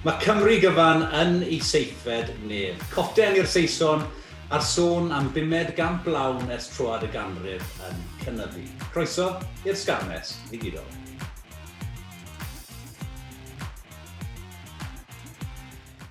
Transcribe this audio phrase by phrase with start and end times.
[0.00, 2.80] Mae Cymru gyfan yn ei seithfed nef.
[2.94, 4.00] Coten i'r Saeson
[4.48, 8.64] a'r sôn am bumed gan blawn ers troad y ganrif yn cynyddu.
[8.94, 9.26] Croeso
[9.68, 10.88] i'r sgarmes ddigidol.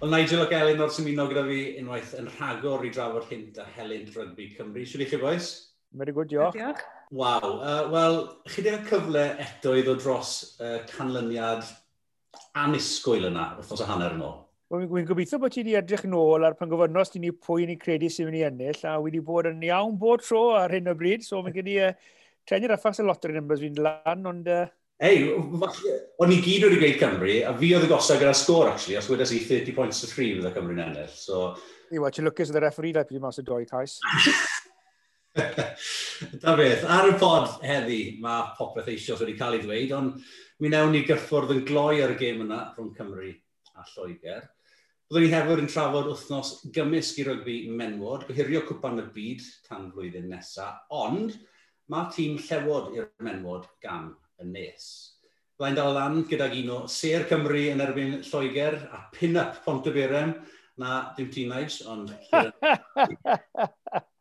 [0.03, 3.65] Wel, Nigel ac Elin o'r symuno gyda fi unwaith yn rhagor i drafod hynt a
[3.73, 4.85] Helen Rygbi Cymru.
[4.85, 5.51] Siwr i chi, boes?
[5.97, 6.61] Very good, diolch.
[6.61, 6.85] Diolch.
[7.09, 7.51] Waw.
[7.57, 8.21] Uh, Wel,
[8.53, 11.65] chi ddim cyfle eto i ddod dros uh, canlyniad
[12.57, 14.37] anusgwyl yna, wrthnos a hanner yn ôl.
[14.69, 17.79] Wy'n gobeithio bod ti wedi edrych yn ôl ar pan gofynnos gofynos ni pwy ni'n
[17.82, 20.93] credu sy'n mynd i ennill, a wedi bod yn iawn bod tro ar hyn o
[20.97, 21.96] bryd, so mae'n gen i uh,
[22.50, 24.50] trenio'r affas y lottery numbers fi'n lan, ond...
[24.50, 24.68] Uh...
[25.01, 29.00] Ei, o'n i gyd wedi gweud Cymru, a fi oedd y gosod gyda sgôr, actually,
[29.00, 31.50] os wedes i 30 points to 3 fydd y Cymru'n ennill, so...
[31.95, 33.97] Iwa, ti'n lwcus oedd y referee dau pryd mas y doi cais.
[36.19, 40.23] Da beth, ar y pod heddi mae popeth eisoes wedi cael ei ddweud, ond
[40.59, 43.30] mi newn ni gyffwrdd yn gloi ar y gêm yna rhwng Cymru
[43.80, 44.50] a Lloegr.
[45.09, 49.88] Byddwn ni hefyd yn trafod wythnos gymysg i rygbi menwod, gohirio cwpan y byd tan
[49.94, 51.38] flwyddyn nesaf, ond
[51.90, 54.12] mae tîm llewod i'r menwod gan
[54.44, 54.92] y nes.
[55.56, 60.36] Byddai'n dal lan gydag un o Ser Cymru yn erbyn Lloegr a pin-up Pontyberem,
[60.80, 62.12] na dim teenage, ond...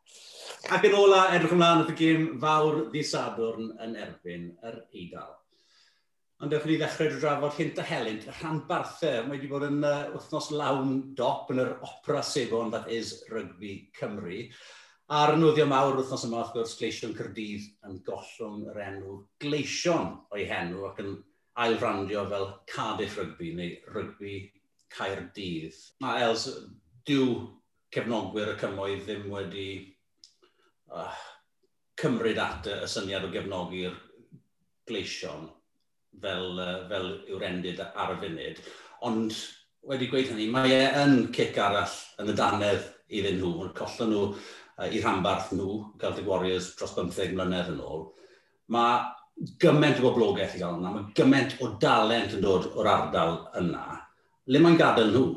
[0.69, 5.31] Ac yn ola, edrych ymlaen at y gêm fawr ddisadwrn yn erbyn yr Eidal.
[6.43, 9.23] Ond dewch ni ddechrau drwy drafod hynt a helynt, y rhan barthau.
[9.25, 13.73] Mae wedi bod yn uh, wythnos lawn dop yn yr opera sefon, that is Rygbi
[13.97, 14.43] Cymru.
[15.09, 20.45] A'r nwyddio mawr wythnos yma, wrth gwrs, Gleision Cyrdydd yn gollwng yr enw Gleision o'i
[20.53, 21.15] henw ac yn
[21.65, 24.39] ailfrandio fel Cardiff Rygbi neu Rygbi
[24.93, 25.81] Caerdydd.
[26.05, 26.45] Mae Els,
[27.09, 27.39] dyw
[27.95, 29.71] cefnogwyr y cymoedd ddim wedi
[30.95, 31.15] uh,
[31.99, 33.95] cymryd at y syniad o gefnogi'r
[34.89, 35.47] gleision
[36.21, 38.63] fel, uh, fel yw'r endid ar y funud.
[39.09, 39.35] Ond
[39.89, 44.11] wedi gweud hynny, mae e yn cic arall yn y danedd iddyn nhw, yn collen
[44.13, 48.09] nhw uh, i rhanbarth nhw, Celtic Warriors dros 15 mlynedd yn ôl.
[48.73, 49.01] Mae
[49.61, 53.85] gymaint o boblogaeth i gael yna, mae gymaint o dalent yn dod o'r ardal yna.
[54.49, 55.27] Le mae'n gadael nhw?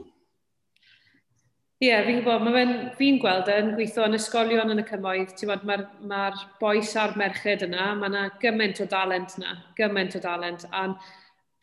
[1.82, 5.48] Ie, yeah, fi'n gwybod, mae fi'n gweld yn gweithio yn ysgolion yn y cymoedd, ti'n
[5.50, 6.20] bod, mae'r ma,
[6.60, 10.84] boes a'r merched yna, mae yna gymaint o dalent yna, gymaint o dalent, a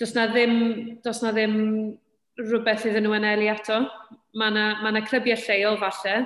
[0.01, 0.57] does na ddim,
[1.05, 1.55] does na ddim
[2.41, 3.79] rhywbeth iddyn nhw anelu ato.
[4.35, 6.17] Mae yna, ma yna clybiau lleol falle,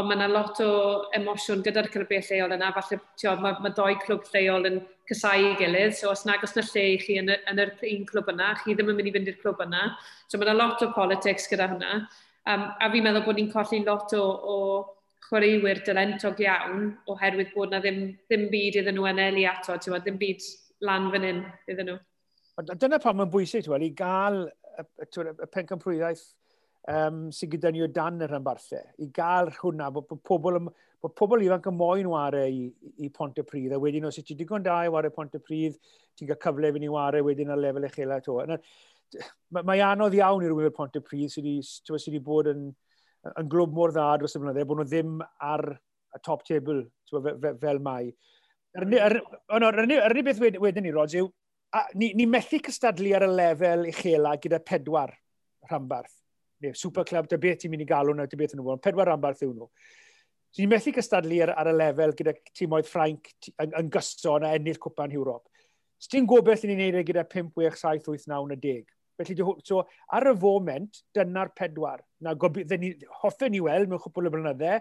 [0.00, 0.72] ond mae yna lot o
[1.20, 4.78] emosiwn gyda'r clybiau lleol yna, falle tio, mae, mae doi clwb lleol yn
[5.10, 8.08] cysau i gilydd, so os nag os na lle i chi yn, yn yr un
[8.08, 9.90] clwb yna, chi ddim yn mynd i fynd i'r clwb yna,
[10.24, 12.06] so mae yna lot o politics gyda hynna.
[12.46, 14.56] Um, a fi'n meddwl bod ni'n colli lot o, o
[15.26, 20.20] chwaraewyr dylentog iawn oherwydd bod na ddim, ddim byd iddyn nhw anelu ato, ti'n ddim
[20.20, 20.46] byd
[20.86, 21.42] lan fan hyn
[21.72, 21.98] iddyn nhw.
[22.72, 26.12] Dyna pam mae'n bwysig, ti'n i gael y, y, y, y
[26.86, 30.58] um, sy'n gyda ni o dan y rhanbarthau, i gael hwnna, bod, bod, pobl,
[31.02, 32.66] bod pobl ifanc yn moyn wario i,
[33.02, 35.78] i Pont y Pryd, a wedyn os ti'n digon da i wario Pont y Pryd,
[36.16, 38.38] ti'n cael cyfle fynd i wario wedyn ar lefel eich eila to
[39.56, 42.68] mae anodd iawn i rhywun pont y Pryd sydd wedi, sy wedi bod yn,
[43.32, 47.58] yn glwb mor dda dros y blynyddoedd, bod nhw ddim ar y top table fel,
[47.62, 48.10] fel mai.
[48.76, 51.30] Yr unig beth wedyn, ni, Rod, yw
[51.72, 55.12] a, ni, ni methu cystadlu ar y lefel uchela gyda pedwar
[55.70, 56.14] rhanbarth.
[56.64, 59.44] Neu superclub, dy beth ti'n mynd i galw na, dy beth yn ymwneud, pedwar rhanbarth
[59.44, 59.68] yw nhw.
[60.54, 64.54] So ni'n methu cystadlu ar, ar y lefel gyda tîmoedd Ffrainc yn, yn gyson a
[64.56, 65.44] ennill cwpan Ewrop.
[66.00, 68.86] Os ti'n gwybod beth ni'n neud e gyda 5, 6, 7, 8, 9 a 10,
[69.16, 69.80] Felly, so,
[70.12, 72.02] ar y foment, dyna'r pedwar.
[72.20, 74.80] Na, gobeithio ni, hoffen ni weld mewn chwpl o blynydde,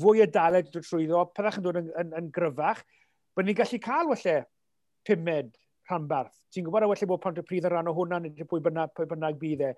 [0.00, 2.80] fwy o daled dod trwyddo, pyddach yn dod yn, yn, yn gryfach,
[3.36, 4.38] bod ni'n gallu cael welle
[5.04, 5.52] pumed
[5.90, 6.34] rhanbarth.
[6.54, 8.94] Ti'n gwybod a welle bod pont y pryd ar ran o hwnna, nid pwy bynnag,
[8.96, 9.72] pwy bynnag bydd e.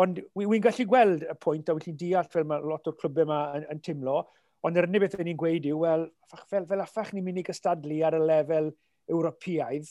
[0.00, 3.40] Ond wy'n gallu gweld y pwynt a wy'n deall fel mae lot o'r clwbau yma
[3.58, 4.22] yn, yn timlo,
[4.64, 6.06] ond yr unig beth ni'n gweud yw, wel,
[6.48, 8.70] fel, fel affach ni'n mynd i gystadlu ar y lefel
[9.10, 9.90] Ewropeaidd,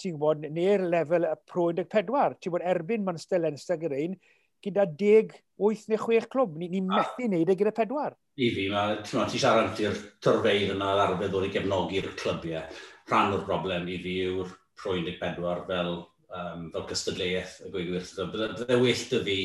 [0.00, 2.36] ti'n gwybod, neu'r lefel y pro 14.
[2.40, 4.18] Ti'n gwybod, erbyn Munster Leinster gyda un,
[4.64, 6.58] gyda 10, 8 neu 6 clwb.
[6.60, 7.00] Ni'n ni ah.
[7.00, 8.16] methu wneud e gyda 4.
[8.36, 12.78] I fi, mae ti'n siarad amdano'r tyrfeidd yna ar arfer ddod i gefnogi'r clybiau.
[13.08, 15.92] Rhan o'r broblem i fi yw'r pro 14 fel,
[16.36, 18.08] um, fel cystadleuaeth y gweithwyr.
[18.34, 19.38] Bydde well dy fi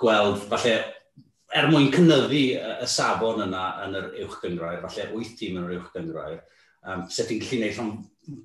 [0.00, 0.76] gweld, falle,
[1.54, 5.76] er mwyn cynnyddu y safon yna yn yr uwch gyngrair, falle 8 tîm yn yr
[5.78, 6.40] uwch gyngrair,
[6.84, 7.92] um, sut ti'n gallu gwneud rhan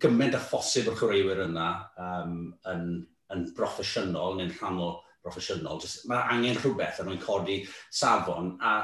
[0.04, 1.68] gymaint a phosib o'r chwaraewyr yna
[2.06, 2.40] um,
[2.72, 2.90] yn,
[3.36, 5.80] yn broffesiynol neu'n rhannol broffesiynol.
[6.12, 7.62] Mae angen rhywbeth yn nhw'n codi
[8.02, 8.76] safon a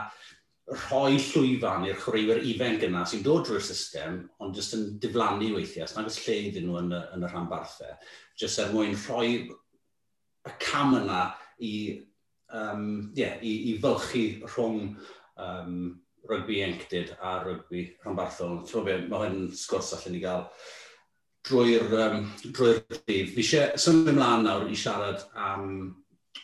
[0.71, 5.85] rhoi llwyfan i'r chwaraewyr ifanc yna sy'n dod drwy'r system, ond jyst yn diflannu weithiau,
[5.89, 7.93] sy'n agos lle iddyn nhw yn y, yn y rhan barthau.
[8.39, 11.21] Jyst er mwyn rhoi y cam yna
[11.61, 11.75] i,
[12.55, 12.87] um,
[13.17, 14.81] yeah, i, i fylchu rhwng
[15.41, 15.77] um,
[16.30, 18.63] rygbi enctid a rygbi rhanbarthol.
[18.86, 20.48] Mae hyn sgwrs allan ni gael
[21.45, 23.33] drwy'r um, drwy dydd.
[23.36, 25.68] Fi eisiau symud ymlaen nawr i siarad am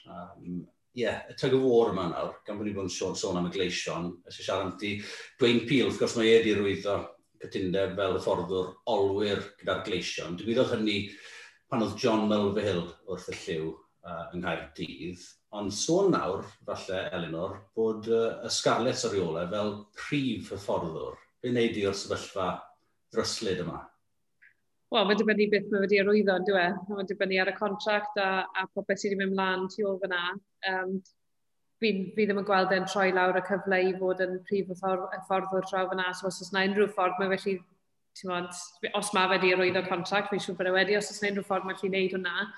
[0.06, 0.62] um,
[0.98, 3.50] yeah, y tug of war yma nawr, gan bod ni bod yn sôn, sôn am
[3.50, 4.94] y gleision, eisiau siarad am ti.
[5.42, 6.98] Dwayne Peel, wrth gwrs mae e di rwyddo
[7.42, 10.38] cytundeb fel y fforddwr olwyr gyda'r gleision.
[10.38, 10.98] Dwi'n gwybod hynny
[11.72, 15.24] pan oedd John Mulvihill wrth y lliw uh, yng Nghaerdydd,
[15.60, 21.52] Ond sôn nawr, falle, Elinor, bod uh, y Scarlett Ariola e fel prif hyfforddwr, be
[21.52, 22.46] wneud i'r sefyllfa
[23.12, 23.82] ddryslyd yma?
[24.92, 26.62] Wel, mae'n dibynnu beth mae wedi arwyddo, yn dwi?
[26.62, 26.94] E?
[26.94, 30.22] Mae'n dibynnu ar y contract a, a popeth sydd wedi mynd mlaen tu ôl fyna.
[30.72, 30.98] Um,
[31.84, 35.68] fi, fi ddim yn gweld e'n troi lawr y cyfle i fod yn prif hyfforddwr
[35.68, 36.10] draw fyna.
[36.16, 37.56] So, os oes yna unrhyw ffordd, mae felly,
[38.32, 38.52] mod,
[39.00, 41.68] os mae wedi arwyddo contract, fi'n siŵr bod e wedi, os oes yna unrhyw ffordd,
[41.68, 42.52] mae'n gallu wneud hwnna,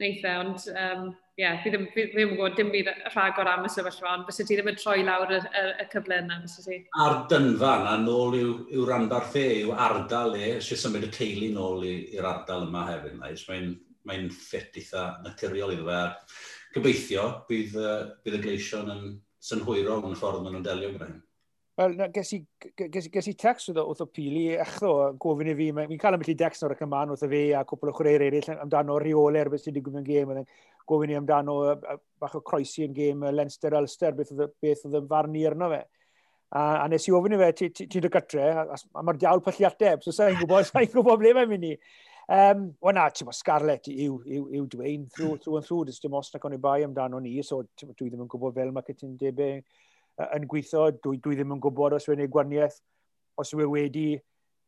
[0.00, 0.44] neitha, e.
[0.44, 4.12] ond um, yeah, fi ddim, fi ddim yn gwybod dim byd rhagor am y sefyllfa,
[4.12, 6.80] ond bys ti ddim yn troi lawr y, y, y cyfle yna, bys ti?
[7.04, 11.48] A'r dynfa yna, nôl yw, yw ranbarth e, yw ardal e, sy'n symud y teulu
[11.56, 13.16] nôl i'r ardal yma hefyd.
[13.22, 13.72] Mae'n
[14.08, 16.04] mae ffit eitha naturiol iddo fe.
[16.76, 17.74] Gobeithio, bydd,
[18.24, 19.10] bydd y gleision yn
[19.42, 21.20] synhwyro yn y ffordd maen nhw'n delio gyda hyn.
[21.80, 22.38] Wel, ges i,
[22.92, 24.90] ges, ges i text wrth o o pili, echdo,
[25.22, 27.62] gofyn i fi, mi'n cael ambell i dext o'r ac ymlaen wrth o fe a
[27.70, 31.16] cwpl o chwaraeir eraill amdano reolau beth sydd wedi gwybod yn gêm, a gofyn i
[31.16, 31.56] amdano
[32.20, 35.80] bach o croesi yn gêm Leinster Ulster, beth oedd, beth oedd yn farnu arno fe.
[36.50, 39.70] A, a nes i ofyn i fe, ti'n dy gytre, a, a mae'r diawl pyllu
[39.70, 41.74] ateb, so sa'n gwybod, sa'n gwybod ble mae'n mynd i.
[42.30, 46.02] Um, Wel na, ti'n bod Scarlett yw, yw, yw Dwayne, through, through and through, dys
[46.04, 48.84] dim os nac o'n i bai amdano ni, so dwi ddim yn gwybod fel mae
[48.90, 49.62] cytundebau
[50.36, 50.88] yn gweithio.
[51.02, 52.80] Dwi, dwi ddim yn gwybod os wedi'n ei gwaniaeth,
[53.40, 54.08] os yw e wedi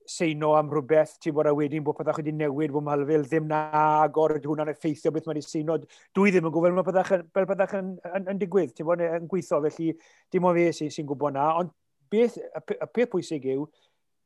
[0.08, 3.60] seino am rhywbeth, ti'n bod a wedyn bod pethach wedi newid bod mhalfil, ddim na
[4.02, 5.76] agor, ydy hwnna'n effeithio beth mae wedi seino.
[6.16, 9.28] Dwi ddim yn gwybod mae pethau, fel pethach yn, yn, yn, digwydd, ti'n bod yn
[9.30, 9.92] gweithio, felly
[10.32, 11.46] dim ond fe sy'n sy gwybod na.
[11.60, 11.70] Ond
[12.12, 13.68] beth, y, y peth pwysig yw,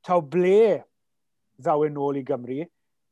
[0.07, 0.81] taw ble
[1.61, 2.65] ddaw e yn ôl i Gymru,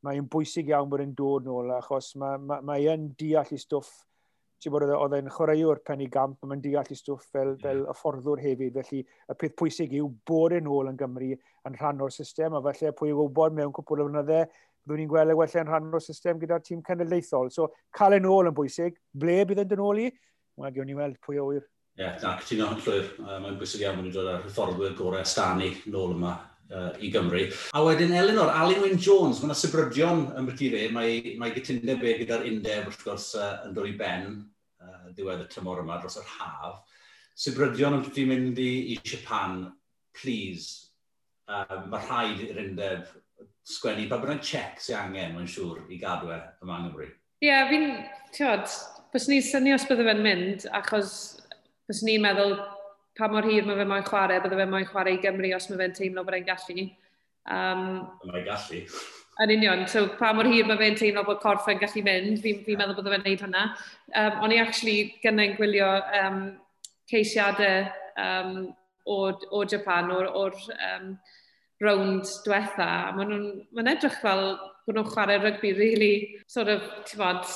[0.05, 3.93] mae'n bwysig iawn bod yn dod nôl, achos mae'n ma, ma, ma deall i stwff
[4.73, 7.63] bod e- oedd e'n chwaraewr pen i gamp mae'n deall i stwff fel, yeah.
[7.65, 8.79] fel y fforddwr hefyd.
[8.81, 12.63] Felly y peth pwysig yw bod e'n ôl yn Gymru yn rhan o'r system a
[12.69, 14.49] felly pwy i wybod mewn cwpl o flynyddau
[14.85, 17.51] byddwn ni'n gweld e wella yn rhan o'r system gyda'r tîm cenedlaethol.
[17.51, 20.11] So cael e'n ôl yn bwysig, ble bydd yn dyn ôl i,
[20.61, 21.65] mae gewn ni weld pwy o wir.
[21.95, 23.07] Ie, yeah, na, cytuno yn llwyr.
[23.23, 26.33] Uh, Mae'n bwysig iawn bod ni'n dod â'r hyfforddwyr gorau stanu nôl yma
[26.75, 27.45] uh, i Gymru.
[27.73, 32.17] A wedyn Eleanor, Alan Wyn Jones, mae yna sybrydion ym Myrdyre, mae, mae gytundeb e
[32.21, 34.35] gyda'r undeb wrth gwrs uh, yn dod i ben
[35.15, 36.81] ddiwedd y tymor yma dros yr haf.
[37.35, 39.65] Sybrydion, ond dwi'n mynd i, i Japan,
[40.15, 40.91] please,
[41.51, 43.09] um, mae rhaid i'r undeb
[43.65, 47.09] sgwennu pa bynnag check sy'n angen, mae'n siŵr, i gadw e yma yng Nghymru.
[47.43, 47.89] Ie, yeah, fi'n,
[48.37, 48.69] tiod,
[49.15, 51.15] bys ni'n syni os bydde fe'n mynd, achos
[51.89, 52.57] bys ni'n meddwl
[53.19, 55.81] pa mor hir mae fe moyn chwarae, bydde fe moyn chwarae i Gymru os mae
[55.83, 56.87] fe'n teimlo bod e'n gallu.
[57.45, 57.85] Um,
[58.29, 58.85] Mae'n gallu.
[59.43, 62.61] Yn union, so pa mor hir mae fe'n teimlo bod corff yn gallu mynd, fi'n
[62.63, 63.65] fi, meddwl bod fe'n neud hwnna.
[64.15, 65.89] Um, o'n i actually gynnau'n gwylio
[66.21, 66.37] um,
[67.11, 67.89] ceisiadau
[68.23, 68.53] um,
[69.11, 69.17] o,
[69.51, 70.55] o Japan, o'r, or,
[70.91, 71.09] um,
[71.83, 72.89] rownd diwetha.
[73.17, 73.35] Maen
[73.75, 74.45] ma edrych fel
[74.87, 76.15] bod nhw'n chwarae rygbi really,
[76.47, 77.51] sort of, ti'n bod,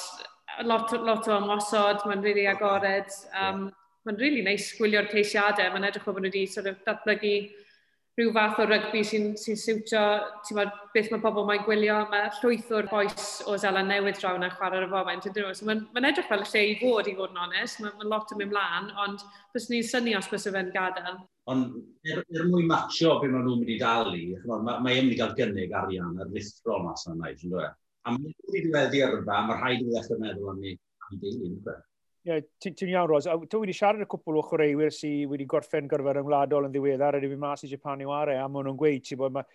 [0.67, 3.13] lot, lot o ymwasod, mae'n really agored.
[3.39, 3.69] Um.
[4.07, 7.33] Mae'n really neis gwylio'r ceisiadau, mae'n edrych fel bod nhw wedi sort of, datblygu
[8.19, 10.01] rhyw fath o rygbi sy'n sy, siwtio
[10.57, 12.01] ma, beth mae pobl mae'n gwylio.
[12.11, 15.29] Mae llwyth o'r boes o Zela Newydd draw yna chwarae'r y foment.
[15.31, 15.45] E?
[15.55, 17.79] So mae'n ma edrych fel y lle i fod, i fod yn onest.
[17.85, 19.23] Mae'n ma lot yn mynd mlaen, ond
[19.55, 21.21] bys ni'n syni os bys y fe'n gadael.
[21.49, 21.79] Ond
[22.11, 25.37] er, er mwy matio beth maen nhw'n mynd i dalu, mae, mae mynd i gael
[25.39, 27.79] gynnig arian ar lithro mas yna, dwi'n dweud.
[28.03, 30.75] A mae'n mynd i diweddi yrfa, mae rhaid i ddechrau meddwl am ni
[31.07, 31.85] am deulu, dwi'n
[32.27, 33.29] Ie, ti'n iawn, Ros.
[33.47, 37.23] Dwi wedi siarad y cwpl o chwaraewyr sydd wedi gorffen gyrfa'r ymwladol yn ddiweddar er
[37.23, 39.47] a wedi mas i Japan i ware, a maen nhw'n gweud, ti bod, mae,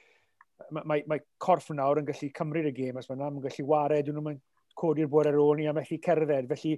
[0.79, 4.17] mae, mae corff nawr yn gallu cymryd y gêm, os mae nhw'n gallu ware, dyn
[4.17, 4.39] nhw'n
[4.79, 6.48] codi'r bwyr ar ôl ni a methu cerdded.
[6.53, 6.77] Felly,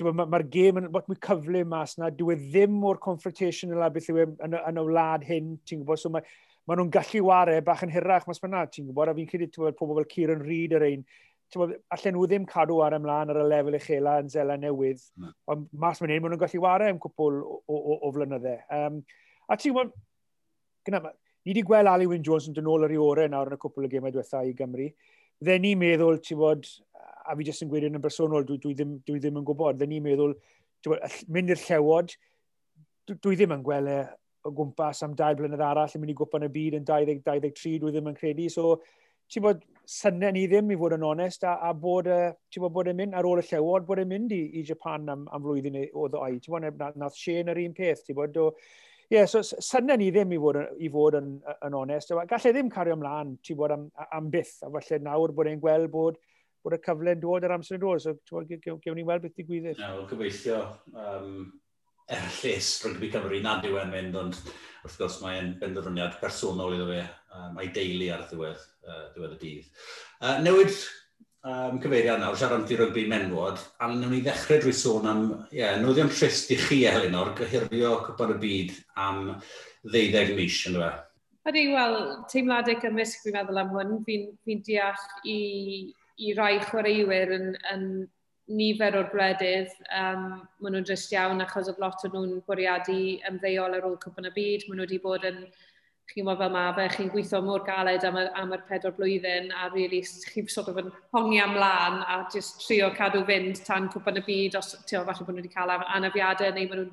[0.00, 3.92] mae'r ma, gêm yn bod mwy cyflym mas na, dwi e ddim o'r confrontation yna
[3.92, 6.24] beth yw e yn, yn y wlad hyn, ti'n gwybod, so mae,
[6.64, 10.00] maen nhw'n gallu ware bach yn hirach mas fyna, ti'n gwybod, a fi'n credu pobl
[10.00, 11.04] fel Ciar Reid yr ein,
[11.56, 15.32] allan nhw ddim cadw ar ymlaen ar y lefel uchela yn Zela Newydd, no.
[15.50, 18.60] ond mas mewn un, maen nhw'n gallu wario am cwpl o, o, o flynyddau.
[18.76, 19.00] Um,
[19.50, 19.90] a ti'n gwybod,
[20.86, 23.58] gyna, ni wedi gweld Ali Wyn Jones yn dyn ôl ar ei orau nawr yn
[23.58, 24.88] y cwpl o gemau diwethaf i Gymru.
[25.40, 28.76] Dde ni'n meddwl, ti'n bod, a fi jyst yn gweud yn y bersonol, dwi, dwi,
[28.76, 30.36] ddim, dwi ddim yn gwybod, dde ni'n meddwl,
[30.86, 32.14] bod, mynd i'r llewod,
[33.08, 34.00] dwi, dwi ddim yn gweld e
[34.44, 37.92] o gwmpas am dau blynedd arall yn mynd i gwpan y byd yn 2023, dwi
[37.92, 38.46] ddim yn credu.
[38.52, 38.78] So,
[39.32, 42.30] ti'n bod, syniad ni ddim i fod yn onest a, a bod, uh,
[42.62, 45.26] bod, bod yn mynd ar ôl y llewod bod yn mynd i, i Japan am,
[45.34, 46.36] am flwyddyn o ddoi.
[46.38, 48.06] Ti'n bod, na, nath Shane yr un peth.
[48.06, 48.38] Ti'n bod,
[49.10, 51.30] Ie, yeah, so syniad ni ddim i fod, i fod yn,
[51.66, 52.12] yn onest.
[52.30, 54.60] Gallai ddim cario ymlaen, ti'n bod, am, am byth.
[54.62, 56.20] A falle nawr bod e'n gweld bod,
[56.62, 58.04] bod y cyfle'n dod ar amser yn dod.
[58.04, 59.82] So, ti'n bod, gewn ni weld beth digwyddodd.
[59.82, 60.60] No, gobeithio.
[60.94, 61.48] Um,
[62.06, 64.38] er erllus rygbi Cymru nad yw e'n mynd, ond
[64.84, 67.02] wrth gwrs mae'n benderfyniad personol iddo fe
[67.36, 69.84] um, a'i deulu ar ddiwedd, uh, ddiwedd y dydd.
[70.20, 70.72] Uh, newid
[71.44, 75.22] um, cyfeiriad nawr, siarad am di rygbi menwod, a newn ni ddechrau drwy sôn am
[75.30, 79.22] ie, yeah, newyddion trist i chi, Elinor, gyhirio cwpan y byd am
[79.86, 81.06] ddeuddeg mis, yn dweud.
[81.48, 81.94] Ydy, wel,
[82.28, 83.92] teimladau cymysg fi'n meddwl am hwn.
[84.04, 85.38] Fi'n fi, deall i,
[86.20, 87.86] i rai chwaraewyr yn, yn
[88.52, 89.72] nifer o'r gwledydd.
[89.96, 90.26] Um,
[90.60, 92.98] maen nhw'n drist iawn achos oedd lot o nhw'n bwriadu
[93.30, 94.68] ymddeol ar ôl cwpan y byd.
[94.68, 95.40] Maen nhw wedi bod yn
[96.10, 99.52] chi'n meddwl fel ma fe, chi'n gweithio mor galed am, y, am yr pedwar blwyddyn
[99.54, 104.18] a really chi'n sort of yn hongi amlaen a just trio cadw fynd tan cwpan
[104.18, 106.92] y byd os tio, falle bod nhw wedi cael anafiadau neu maen nhw'n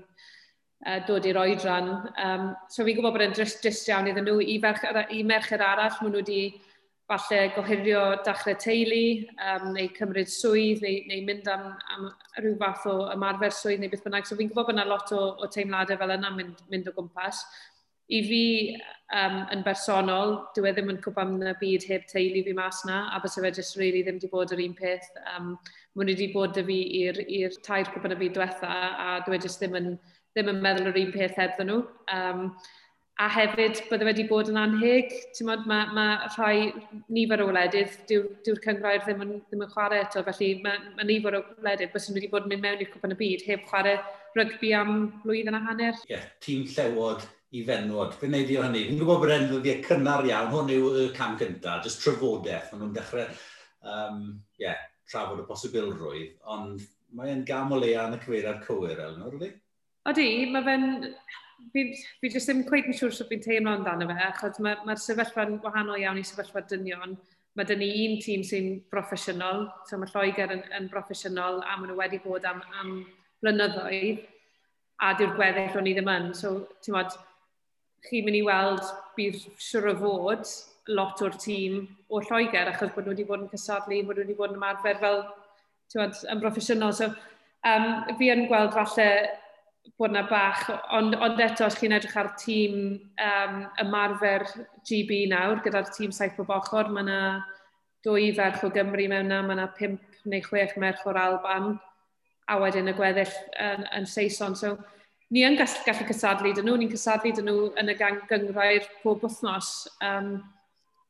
[0.85, 1.91] uh, dod i'r oedran.
[2.27, 4.39] Um, so fi'n gwybod bod yn drist, drist iawn iddyn nhw.
[4.43, 6.41] I, ferch, I merched arall, maen nhw wedi
[7.07, 9.03] falle gohirio dachrau teulu,
[9.39, 12.09] um, neu cymryd swydd, neu, neu mynd am, am
[12.41, 14.27] rhyw fath o ymarfer swydd neu beth bynnag.
[14.27, 17.41] So fi'n gwybod bod yna lot o, o teimladau fel yna mynd, mynd o gwmpas.
[18.07, 18.43] I fi
[19.15, 22.83] um, yn bersonol, dwi e ddim yn cwp am na byd heb teulu fi mas
[22.87, 25.11] na, a bys fe jyst really ddim wedi bod yr un peth.
[25.35, 25.53] Um,
[25.97, 28.73] Mwyn wedi bod dy fi i'r tair cwp yn y byd diwetha,
[29.05, 29.93] a dwi e jyst ddim yn,
[30.35, 31.79] ddim yn meddwl yr un peth hebddyn nhw.
[32.15, 32.43] Um,
[33.17, 35.15] a hefyd bydde wedi bod yn anheg.
[35.47, 36.69] Mae ma, ma rhai
[37.11, 41.07] nifer o wledydd, dyw'r diw, cyngrair ddim yn, ddim yn chwarae eto, felly mae ma
[41.07, 43.65] nifer o wledydd bys wedi bod yn mynd mewn i'r cwp yn y byd heb
[43.71, 43.97] chwarae
[44.37, 45.97] rygbi am blwyddyn a hanner.
[46.05, 48.15] Ie, yeah, tîm llewod i fenwod.
[48.19, 48.83] Fe neud i o hynny.
[48.89, 50.51] Fi'n gwybod bod e'n ddyddiau cynnar iawn.
[50.51, 52.73] Hwn yw y cam gyntaf, jyst trafodaeth.
[52.73, 53.27] Maen nhw'n dechrau
[53.87, 54.21] um,
[54.59, 56.35] yeah, trafod y posibilrwydd.
[56.53, 56.83] Ond
[57.17, 59.53] mae'n gam o leia yn y cyfeiriad cywir, Elnor, ydy?
[60.11, 60.87] Odi, mae fe'n...
[61.73, 61.81] Fi,
[62.21, 64.95] fi jyst ddim cweith yn siŵr sut fi'n teimlo amdano fe, achos mae'r ma, ma
[65.01, 67.15] sefyllfa'n wahanol iawn i sefyllfa dynion.
[67.57, 71.89] Mae dyn ni un tîm sy'n broffesiynol, so mae Lloegr yn, yn broffesiynol a maen
[71.89, 72.91] nhw wedi bod am, am
[73.41, 74.21] blynyddoedd,
[75.01, 76.29] a diw'r gweddill o'n i ddim yn.
[76.37, 76.53] So,
[76.85, 77.17] ti'n modd,
[78.07, 78.83] chi'n mynd i weld
[79.17, 80.51] bydd siwr o fod
[80.97, 84.37] lot o'r tîm o Lloegr achos bod nhw wedi bod yn cysadlu, bod nhw wedi
[84.37, 85.19] bod yn ymarfer fel
[85.91, 86.95] tywed, yn broffesiynol.
[86.95, 87.09] So,
[87.67, 89.09] um, fi yn gweld falle
[89.99, 92.79] bod yna bach, ond, ond eto os chi'n edrych ar tîm
[93.23, 94.45] um, ymarfer
[94.87, 97.21] GB nawr gyda'r tîm saith bob ochr, mae yna
[98.05, 101.75] dwy ferch o Gymru mewn yna, mae yna pimp neu chwech merch o'r Alban
[102.47, 103.33] a wedyn y gweddill
[103.63, 104.55] yn, yn Saeson.
[104.55, 104.75] So,
[105.33, 108.87] ni yn gall, gallu cysadlu dyn nhw, ni'n cysadlu dyn nhw yn y gang gyngrair
[109.01, 109.71] pob wythnos.
[110.03, 110.37] Um,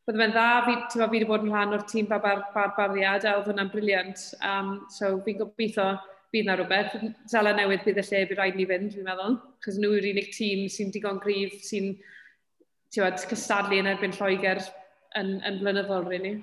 [0.08, 3.34] Byddai fe'n dda, fi, ti'n fi wedi bod yn rhan o'r tîm babar, barbariad a
[3.42, 4.22] oedd hwnna'n briliant.
[4.40, 5.88] Um, so fi'n gobeithio
[6.32, 6.94] bydd na rhywbeth.
[7.28, 9.36] Zala newydd bydd y lle bydd rhaid ni fynd, fi'n meddwl.
[9.66, 11.92] Chos nhw yw'r unig tîm sy'n digon gryf, sy'n
[12.96, 14.64] cystadlu yn erbyn Lloegr
[15.20, 16.38] yn, yn flynyddol, really.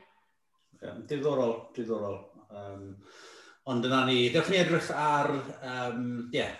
[0.82, 2.20] Yeah, diddorol, diddorol.
[2.52, 2.90] Um,
[3.72, 6.52] ond yna ni, dewch ni edrych ar um, yeah,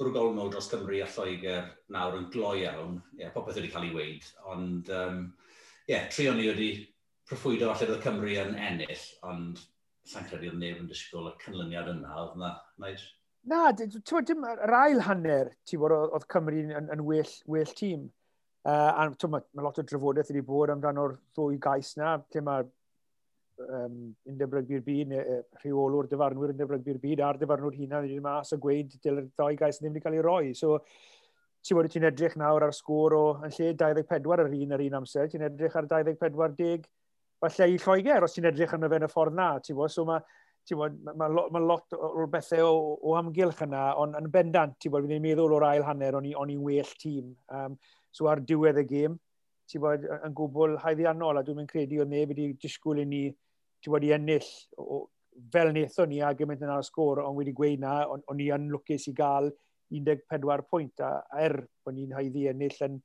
[0.00, 2.96] bwrgol mowr dros Cymru a Lloegr nawr yn gloi iawn.
[3.14, 5.22] Ie, yeah, popeth wedi cael ei weid, ond um,
[5.90, 6.70] yeah, trio ni wedi
[7.28, 9.60] proffwydo falle bydd Cymru yn ennill, ond
[10.10, 13.04] sa'n credu oedd neb yn disgwyl y canlyniad yna, oedd yna, Maid?
[13.50, 18.08] Na, dim yr ail hanner, ti'n bod oedd Cymru yn, yn well, well tîm.
[18.60, 22.66] Uh, a mae ma lot o drafodaeth wedi bod amdano'r ddwy gais na, lle mae
[23.68, 23.96] um,
[24.30, 28.52] undeb rygbi'r byd, neu uh, rheolwr dyfarnwyr undeb rygbi'r byd a'r dyfarnwr hunan wedi mas
[28.54, 30.52] a gweud dyl'r ddau gais ddim wedi cael ei roi.
[30.58, 30.78] So,
[31.60, 34.98] ti'n bod ti'n edrych nawr ar sgôr o yn lle 24 ar un ar un
[35.02, 36.86] amser, ti'n edrych ar 24 deg,
[37.40, 40.06] falle i Lloegr os ti'n edrych arno fe yn y ffordd na, ti'n bod, so
[40.08, 40.22] mae
[40.76, 44.76] bod, mae ma, lot, ma lot o'r bethau o, o amgylch yna, ond yn bendant,
[44.80, 47.32] ti'n bod, fi'n meddwl o'r ail hanner, o'n i'n well tîm.
[47.52, 47.76] Um,
[48.12, 49.16] so ar diwedd y gêm,
[49.70, 53.24] ti'n bod, yn gwbl haeddiannol, a dwi'n credu o neb wedi disgwyl i ni
[53.82, 54.46] ti wedi ennill
[54.78, 55.02] o,
[55.52, 58.38] fel wnaethon ni a gymaint yn ar y sgôr, ond wedi gweud na, ond on
[58.40, 59.50] ni yn lwcus i gael
[59.90, 62.98] 14 pwynt, a, a er bod ni'n haiddi ennill yn,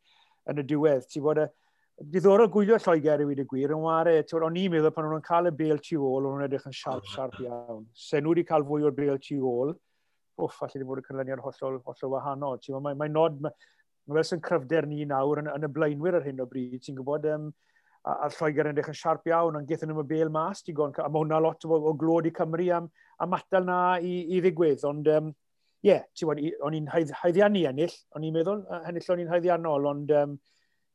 [0.51, 1.07] yn y diwedd.
[1.09, 1.47] Ti bod y,
[2.13, 5.53] diddorol gwylio Lloegr i wedi gwir, yn ware, o'n i'n meddwl pan o'n cael y
[5.55, 7.85] bel tu ôl, o'n edrych yn siarp, siarp iawn.
[7.95, 9.73] Se nhw wedi cael fwy o'r bel tu ôl,
[10.41, 12.59] wff, allai wedi bod y cynlyniad hollol, hollol wahanol.
[12.83, 13.55] Mae, mae nod, mae,
[14.05, 16.99] ma fel sy'n cryfder ni nawr yn, yn y blaenwyr ar hyn o bryd, ti'n
[16.99, 17.47] gwybod, um,
[18.05, 21.09] a, a Lloegr yn yn siarp iawn, ond gethen nhw'n y bel mas, digon, a
[21.09, 22.89] mae hwnna lot o, o glod i Cymru am,
[23.23, 25.31] am atal na i, i ddigwydd, ond ie, um,
[25.85, 26.03] yeah,
[26.65, 30.37] o'n i'n haeddiannu ennill, o'n i'n meddwl, ennill o'n i'n haeddiannol, ond um,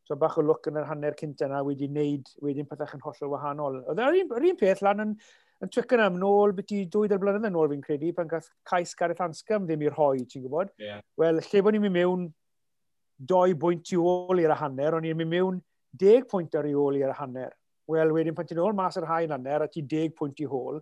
[0.06, 3.30] so bach o look yn yr hanner cynta yna wedi wneud, wedi'n pethach yn hollol
[3.36, 3.78] wahanol.
[3.92, 5.14] Oedd yr un, un peth lan yn,
[5.62, 9.22] yn Twickenham nôl beti dwy dar blynedd yn ôl fi'n credu, pan gath cais Gareth
[9.22, 10.74] Anscombe ddim i'r hoi, ti'n gwybod?
[10.82, 11.04] Yeah.
[11.20, 12.28] Wel, lle bod ni'n mynd mewn
[13.30, 16.98] doi bwynt i ôl i'r hanner, o'n i'n mynd mewn deg pwynt ar ei ôl
[17.00, 17.54] i'r hanner.
[17.90, 20.78] Wel, wedyn pan ti'n ôl mas yr hain hanner a ti deg pwynt i hôl,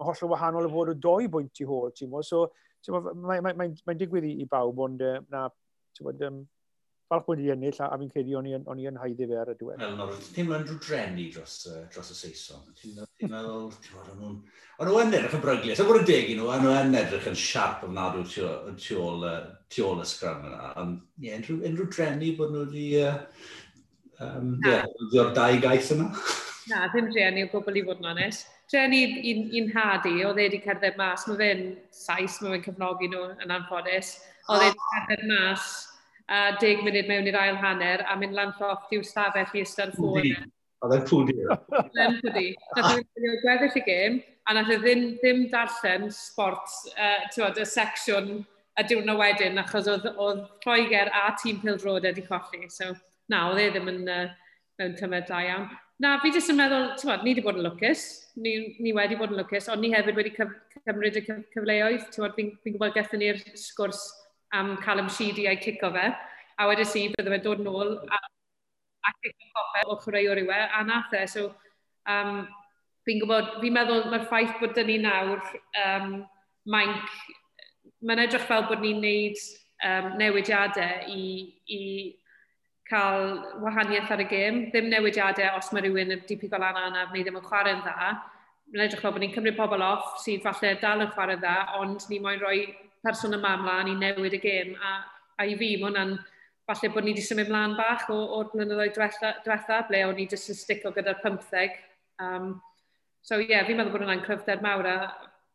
[0.00, 2.22] mae hollol wahanol o fod o doi bwynt i hôl, ti'n mo.
[2.26, 2.48] So,
[2.88, 5.44] mae'n mae, mae, mae, mae digwydd i, i bawb, ond uh, na,
[5.94, 6.40] ti'n bod, um,
[7.10, 9.56] falch bod i ennill, a, a fi'n credu o'n i yn haiddi fe ar y
[9.60, 9.84] diwedd.
[9.84, 12.66] Wel, Norwyd, ti'n mynd drwy drenu dros, uh, dros y Saeson.
[12.80, 14.42] Ti'n meddwl, ti'n bod, o'n nhw'n...
[14.80, 17.34] O'n nhw'n edrych yn bryglu, a bod yn deg i nhw, o'n nhw'n edrych yn
[17.36, 20.70] siarp ofnadw tu ôl y sgram yna.
[20.80, 22.86] Ond, ie, unrhyw drenu bod nhw wedi...
[23.04, 23.18] Uh,
[24.20, 24.82] Um, Ie,
[25.14, 26.10] yeah, dau gaeth yma.
[26.68, 28.50] Na, ddim rhieni o gwbl i fod yn onest.
[28.70, 29.00] Rhieni
[29.30, 31.62] i'n, un hadu, oedd e wedi cerdded mas, mae fe'n
[31.96, 34.12] sais, mae fe'n cefnogi nhw yn anffodus.
[34.46, 35.70] Oedd e wedi cerdded mas
[36.30, 39.96] a deg munud mewn i'r ail hanner a mynd lan llofft i'w stafell i ystod
[39.96, 40.28] ffôn.
[40.84, 41.40] Oedd e'n pwdi.
[41.48, 42.46] Oedd e'n pwdi.
[42.76, 47.66] Nath Dwi'n gweddill y gêm, a nath e ddim, ddim darllen sport, uh, tywod, y
[47.68, 48.34] section
[48.78, 52.68] y diwrnod wedyn, achos oedd, oedd Lloegr a tîm Pildrod wedi colli.
[52.68, 52.92] So
[53.30, 54.26] na, oedd e ddim yn uh,
[54.80, 55.68] mewn tymed da iawn.
[56.00, 58.04] Na, fi jyst yn meddwl, ti'n bod, ni wedi bod yn lwcus,
[58.40, 60.54] ni, ni wedi bod yn lwcus, ond ni hefyd wedi cyf
[60.86, 62.06] cymryd y cyfleoedd.
[62.08, 64.06] Ti'n bod, fi'n fi gwybod gethon ni'r sgwrs
[64.56, 66.06] am cael ymsidi a'i cico fe,
[66.56, 68.20] a wedi si, bydde fe dod yn ôl a,
[69.04, 71.26] a cico cofe o chwaraewr yw e, a nath e.
[71.30, 71.50] So,
[72.08, 72.40] um,
[73.04, 75.44] fi'n gwybod, fi'n meddwl mae'r ffaith bod dyn ni nawr
[75.84, 76.16] um,
[76.72, 77.20] mainc,
[78.00, 79.44] mae'n edrych fel bod ni'n neud
[79.84, 81.22] um, newidiadau i,
[81.68, 81.80] i
[82.90, 83.24] cael
[83.62, 87.22] wahaniaeth ar y gêm, ddim newidiadau os mae rhywun yn dipi gol anna yna neu
[87.22, 88.10] ddim yn chwarae'n dda.
[88.70, 92.06] Mae'n edrych fel bod ni'n cymryd pobl off sydd falle dal yn chwarae'n dda, ond
[92.10, 92.64] ni moyn rhoi
[93.04, 94.74] person yma ymlaen i newid y gêm.
[94.76, 94.96] A,
[95.38, 96.16] a i fi, mae hwnna'n
[96.70, 100.52] falle bod ni wedi symud mlaen bach o'r blynyddoedd diwetha, diwetha, ble o'n ni jyst
[100.52, 101.78] yn stico gyda'r 15.
[102.22, 102.52] Um,
[103.22, 104.96] so ie, yeah, fi'n meddwl bod hwnna'n cryfder mawr a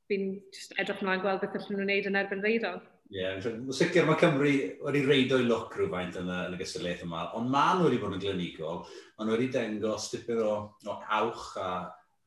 [0.10, 0.36] fi'n
[0.82, 2.82] edrych mlaen gweld beth allan nhw'n gwneud yn erbyn reidol.
[3.14, 3.36] Ie, yeah,
[3.78, 4.52] sicr mae Cymru
[4.88, 8.00] wedi reidio i look rhywfaint yn y, yn y gysylltiaeth yma, ond maen nhw wedi
[8.02, 8.80] bod yn glenigol,
[9.20, 10.56] maen nhw wedi dengos dipyn o,
[10.90, 11.68] o awch a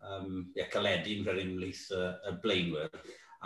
[0.07, 2.95] um, ie, caledu yn rhaid ymlaeth y, y blaenwyr.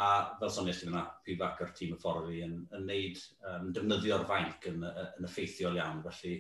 [0.03, 3.25] A fel sonies chi fyna, pwy fac o'r tîm y ffordd fi yn, yn neud
[3.49, 6.05] um, defnyddio'r fainc yn, yn effeithiol iawn.
[6.05, 6.39] Felly,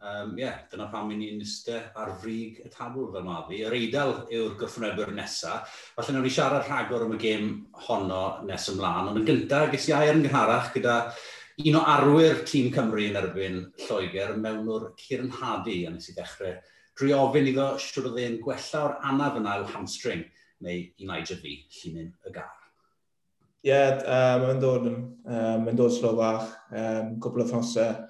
[0.00, 3.62] um, yeah, dyna pam i ni'n iste ar frig y tabl fel ma fi.
[3.66, 5.74] Yr eidl yw'r gwrthwynebwyr nesaf.
[5.96, 7.50] Falle nawr i siarad rhagor am y gêm
[7.88, 10.98] honno nes ymlaen, ond yn gyntaf ges i air yn gynharach gyda
[11.66, 16.54] un o arwyr tîm Cymru yn erbyn Lloegr mewn o'r Cyrnhadi, a nes i ddechrau
[16.98, 20.24] drwy ofyn iddo siwr o ddyn gwella o'r anaf yna yw hamstring
[20.66, 22.54] neu i naid fi, llunin y gar.
[23.66, 28.06] Ie, yeah, um, mae'n dod, um, mae'n dod slo bach, um, cwbl o ffnosau,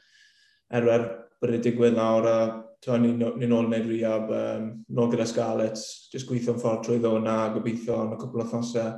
[0.76, 1.06] erwyr
[1.38, 2.38] bod wedi digwydd nawr a
[2.86, 5.80] ni'n ni, ni ôl wneud rehab, um, nôl gyda Scarlett,
[6.12, 8.92] jyst gweithio'n ffordd trwy ddo na, gobeithio yn y cwbl o thosau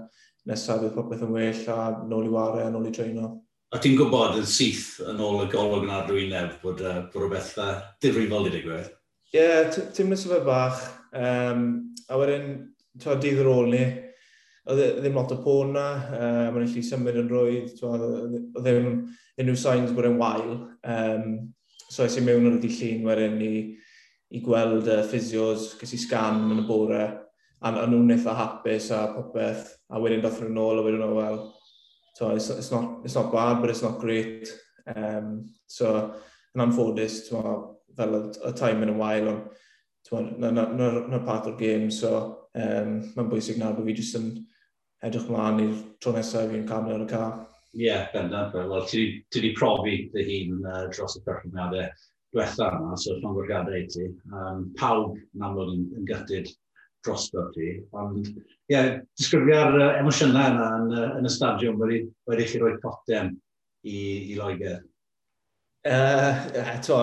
[0.49, 3.31] nesaf bydd popeth yn well a nôl i ware a nôl i treino.
[3.71, 7.53] A ti'n gwybod yn syth yn ôl y golwg yn arwyneb bod, uh, bod rhywbeth
[7.63, 8.91] uh, difrifol i digwydd?
[9.31, 10.81] Ie, yeah, ti'n mynd sefyd bach.
[11.15, 11.69] Um,
[12.11, 12.49] a wedyn,
[12.99, 13.85] ti'n dydd ar ôl ni,
[14.71, 18.43] oedd e, ddim lot o pôn na, um, mae'n lli symud yn rwydd, oedd e,
[18.43, 18.91] e ddim
[19.41, 20.53] unrhyw signs bod e'n wael.
[20.83, 21.31] Um,
[21.91, 23.55] So es i mewn ar y dydd llun wedyn i,
[24.37, 27.03] i gweld uh, physios, ges i scan yn y bore,
[27.61, 31.17] a, a nhw'n eitha hapus a popeth, a wedyn doth nhw'n ôl a wedyn nhw,
[31.19, 31.41] wel,
[32.15, 34.53] so it's, it's, not, it's not bad, but it's not great.
[34.95, 36.13] Um, so,
[36.55, 39.35] yn anffodus, fel y time yn y wael,
[40.15, 42.15] ond na part o'r game, so
[42.55, 44.31] um, mae'n bwysig nawr bod fi jyst yn
[45.07, 47.35] edrych mlaen i'r tro nesaf fi'n camera ar y car.
[47.73, 48.55] Ie, yeah, bendant.
[48.55, 49.03] Wel, ti
[49.35, 51.87] wedi profi dy hun uh, dros y perfformiadau
[52.35, 54.09] diwetha yma, so llon i ti.
[54.35, 56.51] Um, pawb yn amlwg yn, yn gytid
[57.07, 57.69] dros ti.
[57.95, 58.43] Ond, ie,
[58.75, 63.37] yeah, disgrifio'r uh, emosiynau yna yn, uh, yn y stadiwm wedi, wedi chi roi potem
[63.87, 64.01] i,
[64.33, 64.83] i Loegr.
[65.87, 66.43] Uh,
[66.75, 66.99] eto,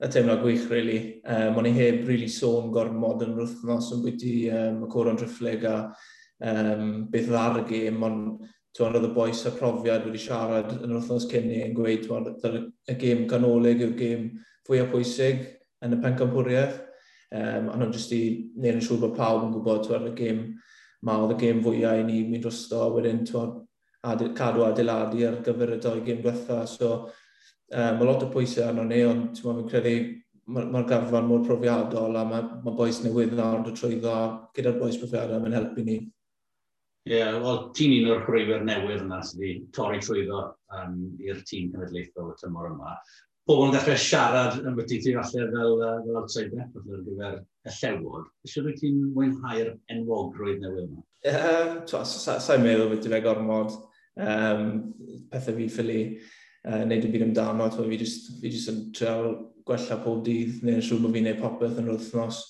[0.00, 1.18] y teimlo gwych, really.
[1.26, 5.66] Um, o'n i heb really sôn gormod yn rwythnos yn bwyty um, y coron rhyffleg
[5.68, 5.76] a
[6.38, 10.92] um, beth dda'r y gêm, ond Twan oedd y boes a profiad wedi siarad yn
[10.92, 12.28] yr wythnos cyn ni yn gweud twan,
[12.86, 14.28] y gêm ganolig yw'r gêm
[14.68, 15.42] fwyaf pwysig
[15.84, 16.76] yn y pencampwriaeth.
[17.30, 18.20] Um, a nhw'n jyst i
[18.58, 20.44] neud yn siŵr bod pawb yn gwybod twan, y gêm
[21.06, 23.56] ma oedd y gêm fwyaf i ni mynd drosto, wedyn twan,
[24.06, 26.62] adil, cadw adeiladu ar gyfer y doi gêm diwetha.
[26.70, 26.94] So,
[27.74, 29.96] um, mae lot o pwysau arno ni, ond fi'n credu
[30.50, 34.14] mae'r ma garfan mor profiadol a mae ma boes newydd nawr yn trwyddo
[34.56, 36.00] gyda'r boes profiadol yn helpu ni.
[37.10, 40.44] Ie, yeah, wel, ti'n un o'r chwaraewyr newydd yna sydd wedi torri trwyddo
[40.78, 42.92] um, i'r tîm cenedlaethol y tymor yma.
[43.50, 47.40] Pobl yn dechrau siarad yn beth ti falle fel, uh, fel outside bet ar gyfer
[47.40, 48.28] y llewod.
[48.46, 51.02] Ysio rwy ti'n mwynhau'r enwogrwydd newydd yma?
[51.32, 54.70] Um, Sa'n meddwl wedi fe gormod um,
[55.34, 57.66] pethau fi ffili uh, neud y byd amdano.
[57.74, 59.34] Fi jyst, fi jyst yn treol
[59.66, 62.44] gwella pob dydd, neu'n siŵr bod fi'n neud popeth yn yr wythnos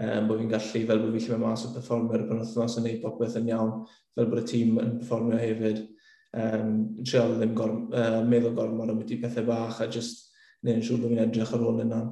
[0.00, 3.02] um, bod fi'n gallu, fel bod fi'n lle mas o performer pan wythnos yn neud
[3.04, 3.74] popeth yn iawn,
[4.16, 5.84] fel bod y tîm yn performio hefyd.
[6.32, 10.30] Um, treol ddim gorm, uh, meddwl gormod am beth i pethau bach a jyst
[10.64, 12.02] neu'n siŵr bod fi'n edrych ar ôl yna.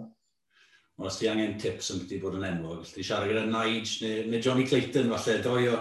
[1.01, 4.05] Ond os ti angen tips yn beth i bod yn enwog, ti siarad gyda Nige
[4.05, 5.79] neu, neu Johnny Clayton falle, doi o,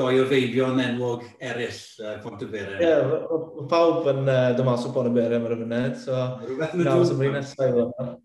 [0.00, 2.80] doi o feibion enwog eraill uh, Pont y Pontyberem.
[2.80, 6.26] Ie, yeah, pawb yn uh, dymas o Pont y Pontyberem ar y funud, so...
[6.40, 6.86] Rwy'n meddwl.
[6.88, 8.22] Nawr, sy'n mynd nesaf i fod.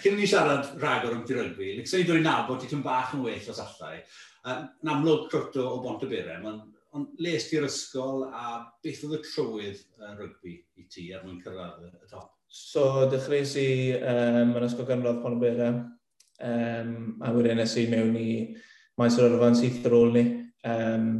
[0.00, 3.52] Cyn ni siarad rhagor am dirygfi, lygs i ddwy'n nabod i ti'n bach yn well
[3.52, 4.00] os allai.
[4.50, 6.36] Yn amlwg crwto o bont y bere,
[6.96, 11.38] ond les ti'r ysgol a beth oedd y trywydd uh, rygbi i ti er mwyn
[11.44, 12.32] cyrraedd y top?
[12.50, 15.70] So, dechreuais i um, yn ysgol gynradd Pon Bera,
[16.42, 18.30] um, a wedyn nes i mewn i
[18.98, 20.24] maes yr orfan syth ar ôl ni.
[20.66, 21.12] Um,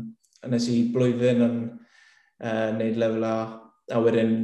[0.50, 3.36] nes i blwyddyn yn uh, neud lefel A,
[3.94, 4.34] a wedyn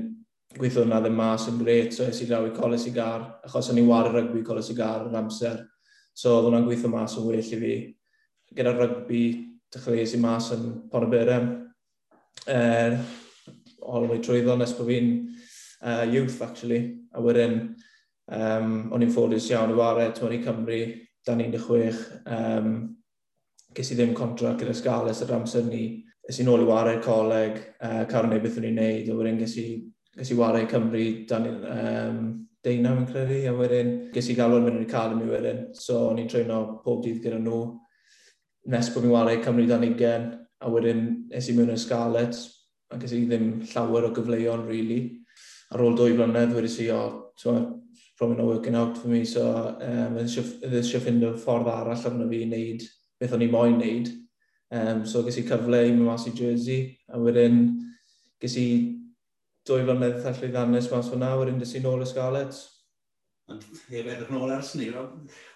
[0.56, 3.70] gweithio hwnna ddim mas yn gret, so es i draw i coles i gar, achos
[3.70, 5.60] o'n i'n wario rygbi coles i gar yn amser.
[6.16, 7.74] So oedd hwnna'n gweithio mas yn well i fi.
[8.56, 9.22] Gyda rygbi,
[9.72, 11.48] dechreuais i mas yn Pon y Berem.
[12.46, 12.96] Er,
[13.82, 15.10] all the way trwy ddo nes bod fi'n
[15.82, 16.80] uh, youth, actually.
[17.12, 17.58] A wedyn,
[18.32, 20.80] um, o'n i'n ffodus iawn i wario, twy'n i Cymru,
[21.26, 22.00] dan 16.
[22.32, 22.70] Um,
[23.76, 25.84] ges i ddim contract gyda Scales yr amser ni.
[26.26, 29.42] Ys i nôl i ware coleg, uh, cael ei beth o'n i'n neud, a wedyn
[29.42, 29.66] ges i
[30.16, 32.20] Ges i wario Cymru dan um,
[32.64, 35.66] deunaw yn credu, a wedyn ges i galw'n mynd i'r academy wedyn.
[35.76, 37.60] So, o'n i'n treino pob dydd gyda nhw.
[38.72, 40.28] Nes bod mi'n wario Cymru dan ugen,
[40.60, 42.38] a wedyn es i mewn i'r Scarlet,
[42.90, 45.00] a ges i ddim llawer o gyfleuon, really.
[45.74, 47.02] Ar ôl dwy blynedd, wedi si, o,
[47.52, 47.64] oh,
[48.16, 52.40] probably not working out for me, so um, eisiau ffind y ffordd arall arno fi
[52.40, 52.86] i wneud
[53.20, 54.12] beth o'n i moyn wneud.
[54.72, 57.66] Um, so ges i cyfle i mynd mas i Jersey, a wedyn
[58.42, 58.68] ges i
[59.66, 62.58] dwy flynedd allu ddannes mas o nawr, un dys i nôl y Scarlet.
[63.46, 64.88] Ond heb edrych nôl ers ni.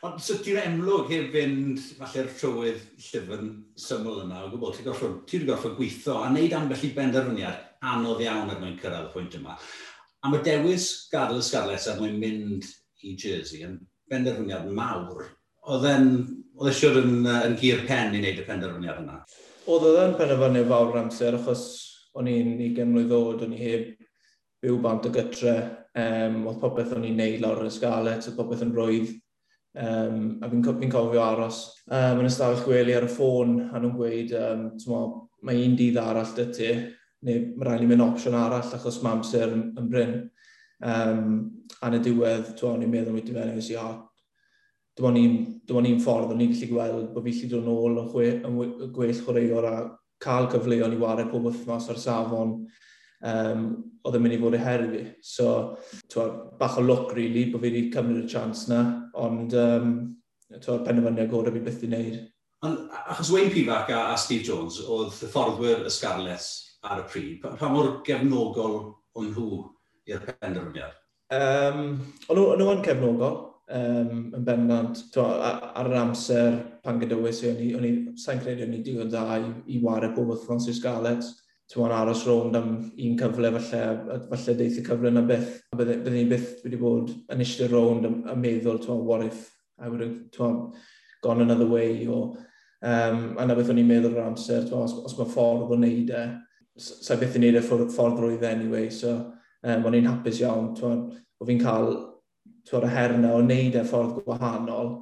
[0.07, 3.47] Ond so ti'n emlwg heb fynd falle'r trywydd llyfr
[3.87, 4.75] syml yna o gwbl.
[4.77, 9.09] Ti'n gorfod, ti gorfod gweithio a wneud ambell i benderfyniad anodd iawn er mwyn cyrraedd
[9.09, 9.57] y pwynt yma.
[10.23, 12.69] A mae dewis gadael y Scarlets er mwyn mynd
[13.03, 13.81] i Jersey yn
[14.13, 15.27] benderfyniad mawr.
[15.71, 16.13] Oedd e'n
[16.61, 19.15] Oedd e yn, yn gyr pen i wneud y penderfyniad yna?
[19.65, 21.63] Oedd oedd yn penderfyniad fawr amser, achos
[22.19, 23.91] o'n i'n 20 mlynedd oed, o'n i heb
[24.65, 25.57] byw bant o gytre,
[25.97, 29.13] um, oedd popeth o'n i'n neud lawr yn y sgalet, oedd popeth yn rwydd,
[29.85, 31.63] um, a fi'n fi, cofio aros.
[31.89, 35.05] Um, yn ystafell gwely ar y ffôn, a nhw'n gweud, um, mo,
[35.47, 36.75] mae un dydd arall dy ti,
[37.27, 40.15] neu mae rhaid i mynd opsiwn arall achos mae amser yn, yn bryn.
[40.81, 41.25] Um,
[41.81, 43.89] a yn y diwedd, o'n i'n meddwl wedi fewn, i o,
[45.01, 48.09] dim ond un ffordd o'n i'n gallu gweld bod fi gallu dod yn ôl yn,
[48.11, 49.75] chwe, yn gwell chwaraewr a
[50.21, 52.55] cael cyfleoedd i wario pob wythnos ar safon
[53.27, 53.65] um,
[54.05, 55.03] oedd yn mynd i fod her i fi.
[55.25, 55.49] So,
[56.13, 56.27] twa,
[56.61, 58.83] bach o look, really, bod fi wedi cymryd y chance na,
[59.21, 59.97] ond um,
[60.57, 62.21] twa, penderfyniad gorau fi byth i wneud.
[62.67, 66.49] Ond achos Wayne Pivac a, a Steve Jones oedd y fforddwyr y Scarlett
[66.85, 68.81] ar y pryd, pa, pa mor gefnogol
[69.17, 69.63] o'n nhw
[70.09, 70.97] i'r penderfyniad?
[71.31, 71.95] Um,
[72.29, 73.39] o'n nhw yn cefnogol,
[73.77, 78.83] um, yn bendant ar yr amser pan gydywys i, o'n i sa'n credu o'n i
[78.85, 81.31] digon dda i, i wario bob wythnos i'r Scarlett.
[81.71, 85.61] Ti'n aros rownd am un cyfle falle, falle deith y cyfle yna byth.
[85.79, 89.23] Byddwn ni e, e byth wedi bod yn eistedd rownd a yn meddwl, ti'n what
[89.29, 89.45] if
[89.79, 90.73] I would have
[91.23, 92.37] gone another way, O,
[92.83, 95.79] um, a na beth o'n i'n meddwl yr amser, to, os, os mae ffordd o
[95.79, 96.27] wneud e.
[96.81, 99.15] Sa'i byth yn neud e ffordd, ffordd rwydd anyway, so
[99.63, 100.95] um, o'n i'n hapus iawn, to,
[101.39, 101.93] o fi'n cael
[102.69, 104.95] twr y her yna o wneud e ffordd gwahanol.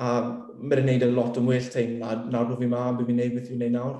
[0.00, 3.36] A mae'n wneud e lot yn well teimlad nawr bod fi'n ma, bod fi'n gwneud
[3.36, 3.98] beth fi'n gwneud nawr.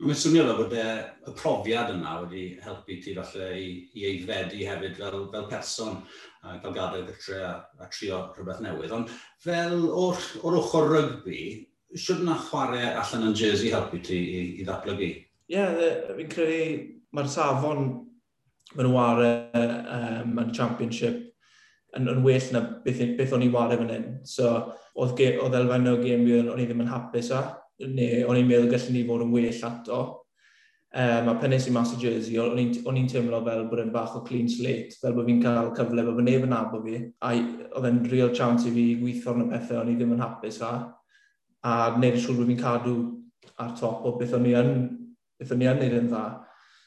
[0.00, 0.84] Mae'n swnio dda bod e,
[1.28, 3.66] y profiad yna wedi helpu ti falle i,
[3.98, 5.98] i eiddfedu hefyd fel, fel person,
[6.40, 7.50] a cael gadael gytre a,
[7.80, 8.94] a trio rhywbeth newydd.
[8.96, 9.12] Ond
[9.44, 11.42] fel o'r, or ochr rygbi,
[11.92, 15.10] siwr na chwarae allan yn jersey helpu ti i, i ddatblygu?
[15.50, 16.62] Ie, yeah, fi'n credu
[17.16, 17.90] mae'r safon,
[18.78, 21.26] mae'n wario um, yn championship
[21.98, 24.08] yn, yn well na beth, beth o'n i wario fan hyn.
[24.28, 24.52] So,
[24.94, 27.44] oedd, oedd elfen o game fi o'n i ddim yn hapus a,
[27.80, 30.00] neu o'n i'n meddwl gallwn ni fod yn well ato.
[30.90, 32.58] Um, a pen nes i mas o Jersey, o'n
[32.98, 36.16] i'n teimlo fel bod yn bach o clean slate, fel bod fi'n cael cyfle, fel
[36.16, 36.98] bod neb yn abo fi.
[37.22, 37.34] A
[37.78, 40.58] oedd e'n real chance i fi gweithio yn y pethau o'n i ddim yn hapus
[40.66, 40.72] a,
[41.62, 42.96] a wneud yn siŵr bod fi'n cadw
[43.62, 44.72] ar top o beth o'n i yn,
[45.38, 46.24] beth o'n i yn neud yn dda.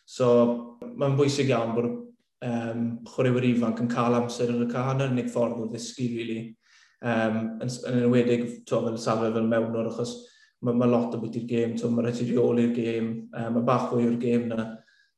[0.03, 0.27] So,
[0.99, 1.87] mae'n bwysig iawn bod
[2.43, 6.43] um, chwaraewyr ifanc yn cael amser yn y cahana yn unig ffordd o ddysgu, really.
[7.03, 10.15] Um, yn, yn enwedig, to, fel safle fel mewnwr, achos
[10.63, 13.67] mae ma lot o bwyt i'r gêm, to, mae rhaid i reoli'r gêm, um, mae
[13.67, 14.69] bach fwy o'r gêm na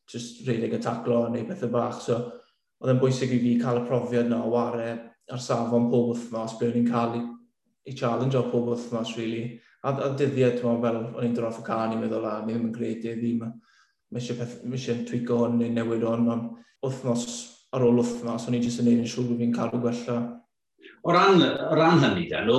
[0.09, 1.99] just redig y taclo neu bethau bach.
[2.01, 2.17] So,
[2.81, 4.89] oedd yn bwysig i fi cael y profiad na o ware
[5.31, 7.21] ar safon pob wythnos, ble o'n i'n cael i,
[7.89, 9.59] i challenge o pob wythnos, really.
[9.85, 12.69] A, a dyddiau, dwi'n fel, o'n i'n droff y can i'n meddwl, a ni ddim
[12.69, 13.55] yn greu dyddi, ddim
[14.15, 16.47] mae eisiau peth, twigo on neu newid on, ond
[16.85, 17.25] wythnos
[17.75, 20.17] ar ôl wythnos, o'n i jyst yn neud yn siŵr bod fi'n cadw gwella.
[21.03, 22.51] O ran, o ran hynny, den,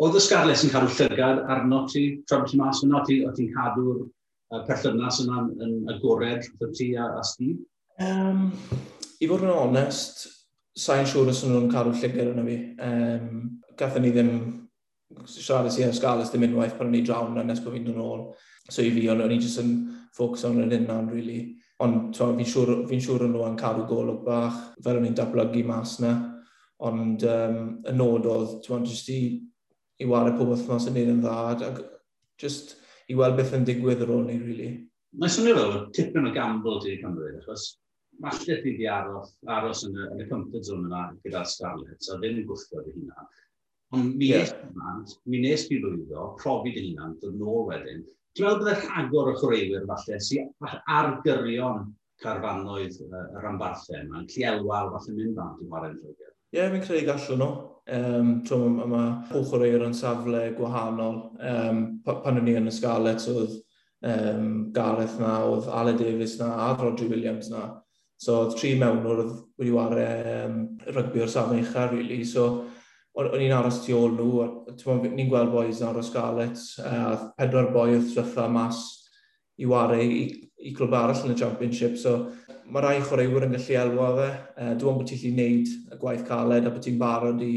[0.00, 3.32] oedd y Scarlett yn cadw llygad arno ti, tra bod ti mas yno, ti, o
[3.34, 7.58] ti'n cadw'r uh, perthynas yna yn, yn agored rhwng ti a, a Steve?
[8.00, 8.46] Um,
[9.20, 10.28] I fod yn onest,
[10.78, 12.58] sa'n siŵr os nhw'n cadw llygad yna fi.
[12.86, 13.46] Um,
[13.80, 14.34] Gathen ni ddim
[15.26, 18.04] siarad i Scarlett ddim unwaith pan o'n i drawn yna nes bod fi'n dod yn
[18.04, 18.28] ôl.
[18.70, 19.74] So i fi, o'n i jyst yn
[20.16, 21.40] ffocws ar yr unna'n really.
[21.80, 25.96] Ond fi'n siŵr, fi siŵr yn nhw'n cadw golwg bach, fel o'n i'n dablygu mas
[26.04, 26.12] na.
[26.84, 27.56] Ond um,
[27.88, 29.20] y nod oedd, ti'n mwyn, jyst i,
[30.00, 31.82] i wario pob wythnos yn neud yn dda, ac
[32.40, 32.76] just
[33.10, 34.70] i weld beth yn digwydd ar ôl ni, really.
[35.20, 37.66] Mae'n swnio fel tipyn o gamble di Cymru, achos
[38.20, 42.18] falle ti di aros, aros yn, y, yn y comfort zone yna gyda'r Scarlett, so
[42.20, 43.30] ddim yn gwythio dy hunan.
[43.96, 44.52] Ond mi yeah.
[44.76, 48.04] nes, mi nes fi lwyddo, profi dy hunan, dod nôl wedyn,
[48.38, 50.50] Dwi'n meddwl byddai rhagor o chwaraewyr falle sy'n
[50.96, 51.88] argyrion
[52.22, 56.36] carfanoedd uh, y rhanbarthau yma, yn clielwal falle mynd fan, i warau'n llwyddiant?
[56.50, 57.50] Ie, yeah, fi'n credu gallwn nhw.
[57.90, 61.18] Um, Twm, yma pwch o'r eir yn safle gwahanol.
[61.42, 63.56] Um, pan o'n i yn y Scarlets, oedd
[64.06, 67.64] um, Gareth na, oedd Ale Davies na, a Rodri Williams na.
[68.20, 72.22] So, oedd tri mewn oedd wedi wario um, rygbi o'r safle uchaf, really.
[72.28, 72.68] So,
[73.18, 77.72] o'n i'n aros tu ôl nhw, ni'n gweld boys yn aros Scarlett, a uh, pedwar
[77.74, 78.84] boi oedd swytha mas
[79.60, 80.20] i wario i,
[80.62, 82.30] i clwb arall yn y championship, so
[82.70, 85.98] mae rai chwaraewyr yn gallu elwa fe, e, uh, dwi'n bod ti'n gallu gwneud y
[86.04, 87.54] gwaith caled a bod ti'n barod i,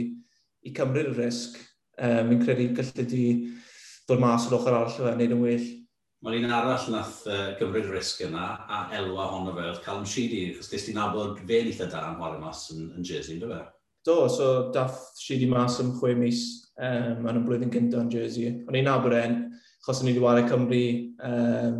[0.65, 1.61] i cymryd y risg,
[1.99, 3.23] um, fi'n credu gallu di
[4.09, 5.69] dod mas o'r ochr arall fe, wneud yn well.
[6.23, 10.47] Mae'n un arall nath uh, gymryd risg yna a elwa honno fe, oedd Callum Sheedy,
[10.57, 13.61] chos ddys ti'n nabod fe'n eitha da am chwarae mas yn, yn Jersey, dy fe?
[14.03, 16.41] Do, so dath si di mas am chwe mis
[16.75, 18.49] um, yn y blwyddyn gyntaf yn Jersey.
[18.67, 19.37] O'n i'n nabod e'n,
[19.85, 20.81] chos o'n i wedi wario Cymru,
[21.29, 21.77] um,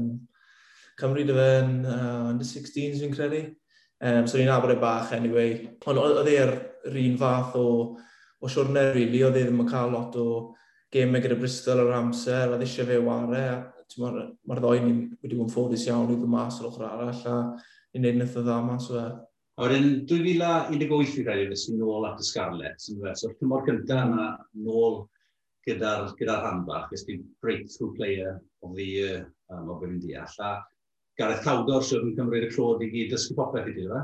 [1.02, 3.44] Cymru dy fe'n uh, under 16s fi'n credu.
[4.00, 5.58] Um, so o'n i'n nabod e bach anyway.
[5.90, 6.56] Ond oedd e'r
[6.94, 7.68] un fath o,
[8.40, 9.24] o siwrne really.
[9.28, 10.28] oedd e ddim yn cael lot o
[10.94, 13.60] gemau gyda Bristol o'r amser, a ddysio fe wario.
[14.00, 17.28] Mae'r ma ddoi ni wedi bod yn ffodus iawn i ddod mas o'r ochr arall
[17.30, 17.36] a
[17.94, 19.08] i wneud yn dda mas o e.
[19.54, 22.82] A wedyn 2018 i rhaid i ddysgu nôl at y Scarlett.
[22.82, 24.28] So, tymor cyntaf yna
[24.66, 25.04] nôl
[25.68, 29.20] gyda'r gyda, handbach, rhanbarth, ysdi breakthrough player of the year
[29.54, 30.34] um, o beth deall.
[30.42, 30.56] A
[31.20, 34.04] Gareth Cawdor sydd yn cymryd y clod i gyd dysgu popeth i ti, fe?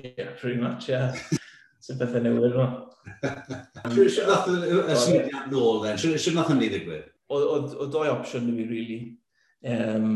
[0.00, 0.88] Yeah, pretty much.
[0.88, 1.14] Yeah.
[1.84, 2.68] Sy'n bethau newydd yma.
[4.16, 6.00] Sut nath y syniad nôl, then?
[6.00, 7.08] Sut nath hynny ddigwydd?
[7.30, 9.00] O doi opsiwn i fi, really.
[9.70, 10.14] Um,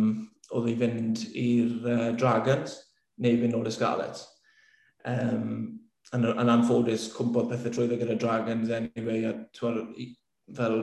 [0.57, 2.81] oedd i fynd i'r uh, Dragons
[3.21, 4.25] neu fynd o'r Scarlett.
[5.05, 5.49] Um,
[6.17, 9.83] yn, yn anffodus, cwmpodd pethau trwyddo gyda Dragons anyway, a twar,
[10.57, 10.79] fel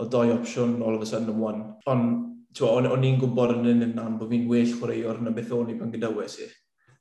[0.00, 1.62] o doi opsiwn all of a sudden yn one.
[1.90, 5.72] Ond o'n, on i'n gwybod yn un yna bod fi'n well chwaraewr na beth o'n
[5.74, 6.48] i pan gydawes i.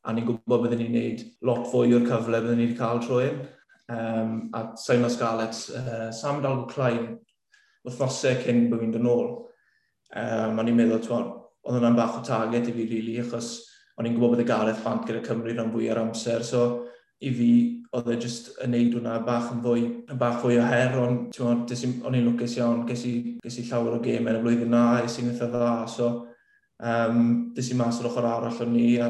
[0.08, 3.32] A ni'n gwybod byddwn ni'n gwneud lot fwy o'r cyfle byddwn ni wedi cael trwy
[3.32, 3.42] un.
[3.90, 7.18] Um, a Simon Scarlett, uh, Sam Dalgo Klein,
[7.88, 9.32] wythnosau cyn bod fi'n dod nôl.
[10.10, 13.69] Um, a ni'n meddwl, oedd hwnna'n bach o target i fi, really, achos
[14.00, 16.66] o'n i'n gwybod bod y Gareth Bant gyda Cymru rhan fwy ar amser, so
[17.20, 17.52] i fi
[17.98, 21.40] oedd e just yn neud hwnna bach yn fwy, yn bach fwy o her, ond
[21.44, 24.84] o'n i'n lwcus iawn, ges i, ges i llawer o gêm yn y flwyddyn na,
[25.04, 26.12] es i'n eitha dda, so
[26.80, 27.26] um,
[27.58, 29.10] des i mas o'r ochr arall o'n ni, a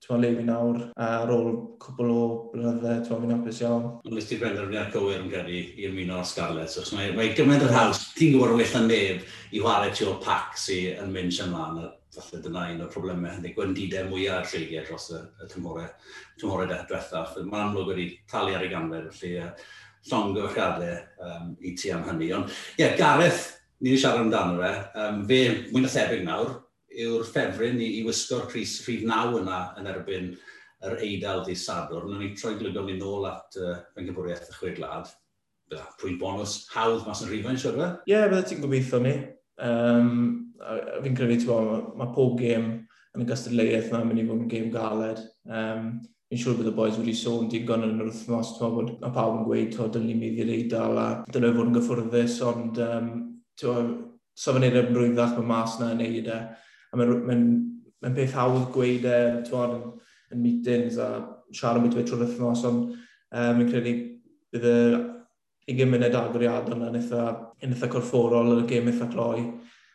[0.00, 1.50] Ti'n le fi nawr ar ôl
[1.82, 2.20] cwbl o
[2.54, 3.82] blynyddoedd, ti'n fi'n apus iawn.
[4.00, 7.66] Ond nes ti'r benderfyniad cywir yn gyrru i ymuno â Scarlett, achos mae, mae gymaint
[7.66, 11.52] yr haws, ti'n gwybod well na neb i chwarae ti o pac sy'n mynd sy'n
[11.52, 11.90] mlaen,
[12.22, 15.88] falle dyna un o'r problemau hynny, gwendidau mwyaf ar lleiriau dros y, y tymhorau,
[16.40, 17.38] tymhorau diwethaf.
[17.42, 19.52] Mae'n amlwg wedi talu ar ei ganfer, felly uh,
[20.08, 22.30] llong gyfrchadau um, i ti am hynny.
[22.36, 23.46] Ond, ie, yeah, Gareth,
[23.80, 24.72] ni wedi siarad amdano fe.
[25.00, 26.54] Um, fe, mwy na thebyg nawr,
[27.00, 30.30] yw'r ffefryn i, i wisgo'r Cris Rhif Naw yna yn erbyn
[30.86, 32.06] yr eidl di sadwr.
[32.08, 35.10] Nw'n ni troi glygol ni nôl at uh, fengybwriaeth y chwyd glad.
[36.00, 37.90] Pwynt bonus hawdd mas yn rhifau'n siwr fe?
[38.08, 39.12] Ie, yeah, bydda ti'n gobeithio ni.
[39.66, 40.12] Um,
[41.04, 42.70] fi'n credu, ti'n bod, mae ma pob gêm
[43.16, 45.22] yn y gystadleuaeth yna yn mynd i fod yn gêm galed.
[45.50, 45.90] Um,
[46.30, 49.40] fi'n siŵr bod y boys wedi sôn digon yn yr wythnos, ti'n bod mae pawb
[49.40, 53.10] yn gweud, to, dyn ni'n mynd i'r eidl a dylai fod yn gyffwrddus, ond um,
[53.60, 53.90] ti'n
[54.40, 56.40] so fe'n edrych yn rwyddach mae mas yna yn neud e.
[56.90, 57.36] A mae'n ma
[58.00, 59.82] ma peth hawdd gweud e, ti'n yn,
[60.32, 61.10] yn meetings a
[61.52, 63.96] siarad am beth e trwy'r wythnos, ond um, fi'n credu
[64.54, 64.76] bydd y
[65.70, 67.24] 20 munud agoriad yna yn eitha,
[67.62, 69.44] yn eitha corfforol yn y gêm eitha cloi.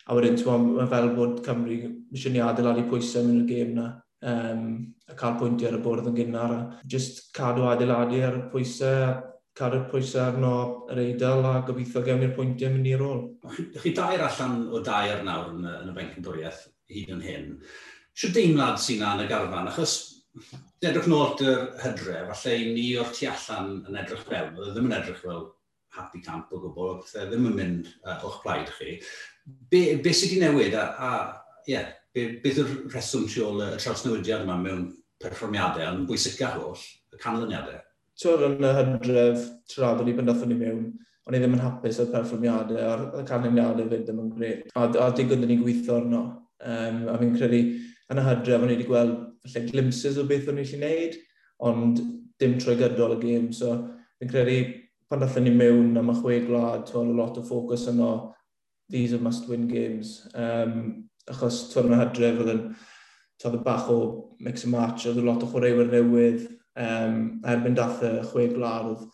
[0.06, 1.78] A wedyn, ti'n mae fel bod Cymru
[2.14, 3.88] eisiau ni adeiladu pwysau mewn y gêm yna.
[4.26, 4.68] Um,
[5.10, 6.54] a cael pwyntiau ar y bwrdd yn gynnar.
[6.54, 9.18] A just cadw adeiladu ar y pwysau,
[9.58, 10.54] cadw'r pwysau arno
[10.94, 13.26] yr eidl a gobeithio gewn ni'r pwyntiau mynd i'r ôl.
[13.46, 17.52] Dych chi dair allan o dair nawr yn, yn y Benc bencampwriaeth hyd yn hyn.
[18.16, 19.98] Sio deimlad sy'n na yn y garfan, achos
[20.86, 24.74] edrych nôl at yr hydre, falle i ni o'r tu allan yn edrych fel, oedd
[24.76, 25.46] ddim yn edrych fel
[25.96, 29.00] happy camp o gwbl, o ddim yn mynd uh, o'ch plaid chi.
[29.72, 31.10] Be, be sydd wedi newid a, a
[31.70, 34.86] yeah, be, beth yw'r rheswm tu ôl y trawsnewidiad yma mewn
[35.22, 37.82] perfformiadau yn bwysicach holl y canlyniadau?
[38.22, 40.86] Twr yn y hydref, trad o'n i bendathon ni mewn,
[41.26, 44.66] o'n i ddim yn hapus o'r perfformiadau a'r canlyniadau fyd ddim yn gred.
[44.76, 46.24] A, a digon dyn ni'n gweithio arno.
[46.66, 47.62] Um, a fi'n credu
[48.12, 51.18] yn y hydref o'n i wedi gweld falle glimpses o beth o'n i wedi gwneud,
[51.68, 52.02] ond
[52.42, 53.50] dim trwy gydol y gêm.
[53.56, 53.76] So
[54.22, 54.58] fi'n credu
[55.10, 58.12] pan dathen ni mewn am y chwe glad, twel, a lot o ffocws yno,
[58.90, 60.28] these are must-win games.
[60.34, 62.66] Um, achos twyr yn y hydref oedd yn
[63.46, 64.00] oedd bach o
[64.42, 66.48] mix and match, oedd lot o chwaraewyr newydd,
[66.82, 69.08] um, erbyn dath y chwe glad, oedd,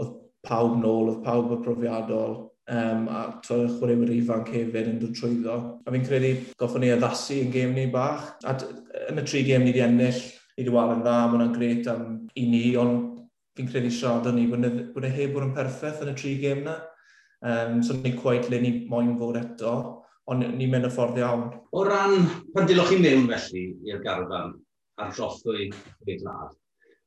[0.00, 0.12] oedd
[0.46, 2.36] pawb nôl, oedd pawb y profiadol,
[2.72, 5.58] um, a twel y chwaraewyr ifanc hefyd yn dod trwyddo.
[5.84, 8.56] A fi'n credu goffon ni addasu yn gêm ni bach, a
[9.10, 10.22] yn y tri gêm ni wedi ennill,
[10.54, 12.06] ni wedi wal yn dda, mae hwnna'n gret am
[12.38, 13.13] i ni, ond
[13.54, 16.64] fi'n credu siarad o'n ni, bod e heb bod yn perffaith yn y tri gêm
[16.66, 16.80] na.
[17.44, 19.74] Um, so ni'n gweud le ni moyn fod eto,
[20.32, 21.48] ond ni'n mynd y ffordd iawn.
[21.76, 24.54] O ran, pan dilwch chi mewn felly i'r garfan
[25.02, 26.54] a'r drothwy i'r glad,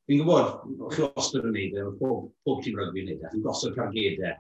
[0.08, 0.52] fi'n gwybod,
[0.94, 4.38] chi ostod yn neud e, pob, pob tîm rygbi yn neud e, chi'n gosod cargedau.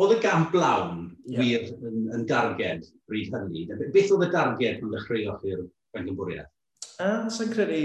[0.00, 1.42] Oedd y gamp lawn yeah.
[1.42, 3.66] wir yn, yn darged bryd hynny?
[3.92, 6.48] Beth oedd y darged pan ddechreuoch i'r Bencampwriaeth?
[7.00, 7.80] Uh, Sa'n credu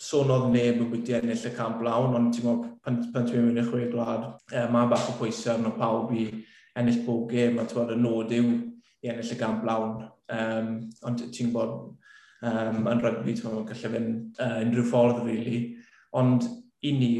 [0.00, 3.60] sonodd neb yn gwyty ennill y camp lawn, ond ti'n meddwl, pan, pan ti'n mynd
[3.60, 6.24] i chwe glad, e, mae bach o pwysau arno pawb i
[6.80, 8.48] ennill bob gêm, a ti'n meddwl, y nod yw
[9.04, 10.00] i ennill y camp lawn.
[10.32, 10.72] Um,
[11.04, 11.76] ond ti'n gwybod,
[12.48, 15.62] um, yn rygbi, ti'n meddwl, gallu fynd uh, unrhyw ffordd, really.
[16.16, 16.48] Ond
[16.80, 17.12] i ni,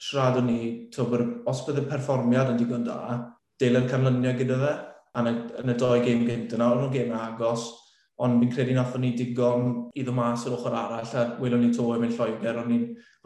[0.00, 0.60] siarad o'n ni,
[0.96, 3.00] tywyr, os bydd y perfformiad yn digon da,
[3.60, 4.76] deilio'r canlyniau gyda fe,
[5.16, 7.68] a yn y doi gêm gyntaf, o'n nhw'n gêm agos,
[8.24, 11.66] ond fi'n credu nath o'n ni digon i ddo mas yr ochr arall, a welon
[11.66, 12.76] ni to efo'n Lloegr, ond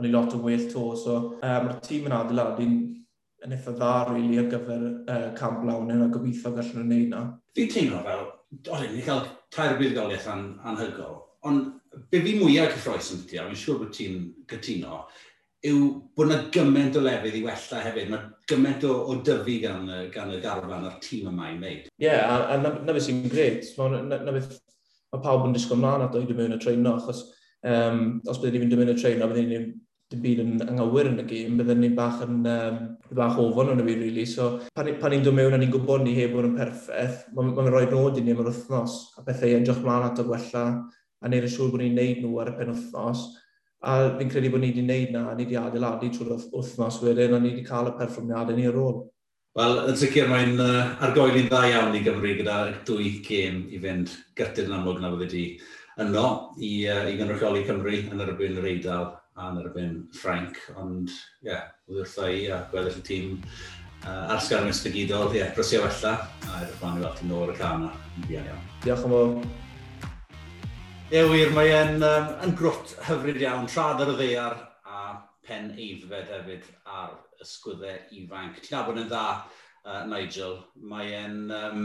[0.00, 3.92] o'n i lot o well to, so um, mae'r tîm yn adeiladu yn eitha dda,
[4.11, 7.24] really, ar gyfer uh, camp lawn a gobeithio gallwn nhw'n neud na.
[7.57, 8.26] Fi'n teimlo fel,
[8.61, 9.22] oedden ni cael
[9.55, 11.70] tair buddigoliaeth an, anhygol, ond
[12.11, 14.18] be fi mwyaf cyffroes yn ti, a fi'n siŵr bod ti'n
[14.50, 15.05] gytuno,
[15.70, 18.11] yw bod yna gymaint o lefydd i wella hefyd.
[18.11, 21.88] Mae gymaint o, o dyfu gan, gan y garfan a'r tîm yma i wneud.
[21.90, 23.68] Ie, yeah, a, a na, na beth sy'n gred.
[23.79, 24.55] Na, na beth
[25.11, 27.25] mae pawb yn disgwyl mlaen at o'i dymu'n y treino, achos
[27.66, 29.70] um, os byddwn ni'n mynd dymu'n y treino, byddwn ni'n
[30.11, 32.79] dim byd yn anghywir yn y gym, byddwn ni bach yn um,
[33.18, 34.25] bach ofon yn y byd, really.
[34.27, 37.53] So, pan, pan ni'n dod mewn a ni'n gwybod ni heb bod yn perffaith, mae'n
[37.55, 40.64] ma, rhoi nod i ni am yr wythnos, a pethau edrych mlaen at o gwella,
[41.20, 43.27] a neud yn siŵr bod ni'n neud nhw ar y pen wythnos.
[43.81, 47.40] A fi'n credu bod ni wedi gwneud na, ni wedi adeiladu trwy'r wythnos wedyn, a
[47.40, 49.01] ni wedi cael y perfformiadau ni ar ôl.
[49.58, 54.12] Wel, yn sicr mae'n uh, argoeli'n dda iawn i Gymru gyda dwy gêm i fynd
[54.38, 55.42] gyrtyd yn amlwg na fydde di
[56.04, 60.60] yno i, uh, i gynrychioli Cymru yn erbyn yr Eidal a yn erbyn Ffrainc.
[60.78, 65.34] Ond, ie, yeah, wrth wrtha i a gweddill y tîm uh, ar sgar yn ysbygidol,
[65.34, 66.14] ie, yeah, brysio wella
[66.46, 67.92] a edrych ma'n i weld yn ôl y can a
[68.28, 68.64] iawn iawn.
[68.86, 70.10] Diolch yn fawr.
[71.10, 74.60] Ie wir, mae'n um, yn grwt hyfryd iawn, trad ar y ddeiar
[75.50, 78.62] pen eifed hefyd ar ysgwyddau ifanc.
[78.62, 79.26] Ti'n abod yn dda,
[79.84, 80.56] uh, Nigel.
[80.94, 81.42] Mae'n...
[81.50, 81.84] Um,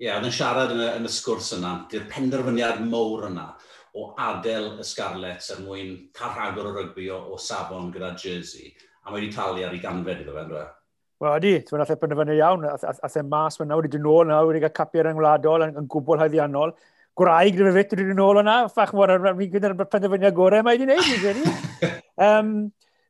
[0.00, 3.50] Ie, yeah, oedd yn siarad yn y, yn y sgwrs yna, di'r penderfyniad mowr yna
[3.94, 8.70] o adael y Scarlets er mwyn cael rhagor o rygbi o, o safon gyda Jersey.
[9.04, 10.68] A mae wedi talu ar ei ganfed iddo fe, ynddo fe?
[11.20, 11.52] Wel, ydy.
[11.66, 12.66] Ti'n meddwl e penderfynu iawn.
[12.70, 16.22] Ath e'n mas fyna, wedi dyn nôl yna, wedi cael capio'r yngwladol yn, yn gwbl
[16.22, 16.74] haeddiannol.
[17.18, 18.58] Gwraig, gyda fe fit wedi dyn nôl yna.
[18.70, 21.98] Ffach mor, ar mi gyda'r penderfyniad gorau mae wedi gwneud.
[22.28, 22.54] um,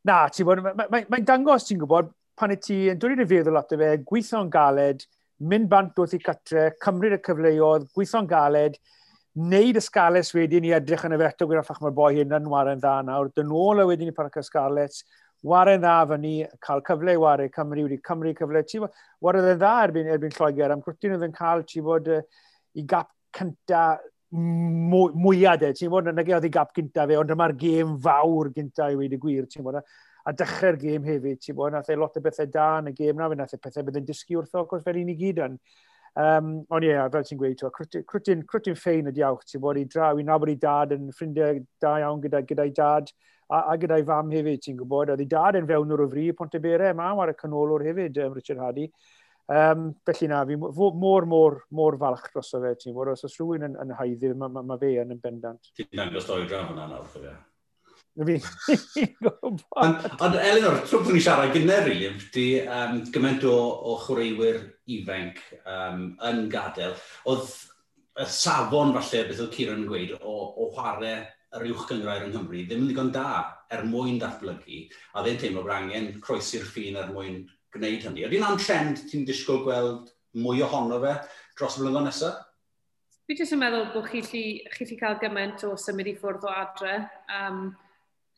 [0.08, 3.29] na, ti'n bod, mae'n ma, ma, dangos, ti'n gwybod, pan y ti yn dod i'r
[3.29, 5.04] feddwl ato fe, gweithio'n galed,
[5.50, 8.79] mynd bant wrth i catre, cymryd y cyfleoedd, gweithio'n galed,
[9.40, 12.48] wneud y Scarlets wedyn i edrych yn y feto gyda ffach mae'r boi hyn yn
[12.50, 15.04] waren dda nawr, dyn ôl y wedyn i parc y Scarlets,
[15.46, 19.75] waren dda fyny, cael cyfle i wario Cymru, wedi Cymru cyfle, ti bod, waren dda
[19.85, 23.85] erbyn, erbyn Lloegr, am gwrtyn oedd yn cael, ti bod, uh, i gap cynta
[24.31, 28.52] mwyad e, ti'n bod, nag e oedd ei gap gynta fe, ond dyma'r gêm fawr
[28.54, 32.18] gynta i wedi gwir, ti'n bod, a dechrau'r gêm hefyd, ti'n bod, nath e lot
[32.18, 34.66] o bethau da yn y gêm na, fe nath e pethau bydd yn dysgu wrtho,
[34.70, 35.58] cos fel i ni gyd yn.
[36.18, 39.87] Um, ond ie, yeah, fel ti'n gweud, crwtyn, crwtyn ffein y diawch, ti'n bod, i
[39.90, 43.12] draw, i nabod i dad yn ffrindiau da iawn gyda, gyda'i dad,
[43.50, 46.90] a, a gyda'i fam hefyd, ti'n gwybod, oedd i dad yn fewn o'r ofri, Pontebere,
[46.98, 48.88] mam ar y canolor hefyd, um, Richard Hardy,
[49.51, 53.35] Um, felly na, fi mor, mor, mor falch dros o fe, ti'n bod, os oes
[53.35, 55.73] rhywun yn, yn haiddi, mae ma, ma fe yn yn bendant.
[55.75, 57.33] Ti'n dangos doi draw hwnna nawr, fe.
[58.15, 58.37] Na fi.
[60.23, 63.57] Ond Elinor, trwy bod ni'n siarad gyda rili, di um, gymaint o,
[63.90, 64.63] o chwaraewyr
[65.01, 66.94] ifanc um, yn gadael.
[67.31, 67.51] Oedd
[68.23, 71.17] y safon falle, beth oedd Ciron yn gweud, o, o chwarae
[71.59, 73.31] yr uwch gyngrair yng Nghymru ddim yn ddigon da
[73.75, 74.85] er mwyn datblygu,
[75.19, 77.40] a ddim teimlo bod angen croesi'r ffin er mwyn
[77.75, 78.25] gwneud hynny.
[78.27, 80.10] Ydy'n am trend ti'n disgwyl gweld
[80.40, 81.14] mwy ohono fe
[81.58, 82.40] dros y blynyddoedd nesaf?
[83.31, 86.96] Fi jyst yn meddwl bod chi chi cael gymaint o symud i ffwrdd o adre.
[87.31, 87.68] Um,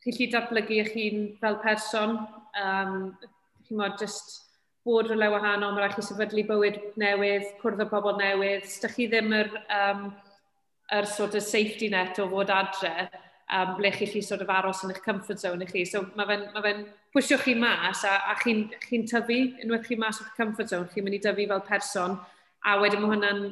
[0.03, 2.19] chi chi datblygu eich hun fel person.
[2.61, 3.13] Um,
[3.65, 4.35] chi mod just
[4.85, 8.67] bod rhywle wahanol, mae rhaid chi sefydlu bywyd newydd, cwrdd o bobl newydd.
[8.67, 10.09] Os da chi ddim yr, um,
[10.93, 13.07] yr sort of safety net o fod adre,
[13.53, 15.85] um, ble chi chi sort of aros yn eich comfort zone i chi.
[15.85, 16.63] So mae fe'n ma
[17.13, 21.05] pwysio chi mas a, a chi'n chi, tyfu, unwaith chi mas o'ch comfort zone, chi'n
[21.05, 22.17] mynd i dyfu fel person
[22.65, 23.45] a wedyn mae hwnna'n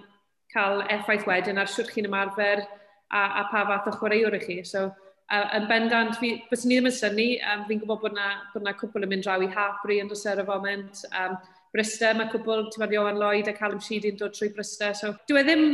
[0.53, 4.59] cael effaith wedyn ar siwr chi'n ymarfer a, a pa fath o chwaraewr i chi.
[4.67, 4.87] So,
[5.31, 8.65] uh, yn bendant, fi, bys ni ddim yn syni, um, fi'n gwybod bod na, bod
[8.65, 11.03] na cwpl yn mynd draw i Hapri yn dros ar y foment.
[11.11, 11.37] Um,
[11.71, 14.91] Brysta, mae cwpl, ti'n meddwl, Owen Lloyd a Callum Sheedy yn dod trwy Brysta.
[14.97, 15.67] So, dwi e ddim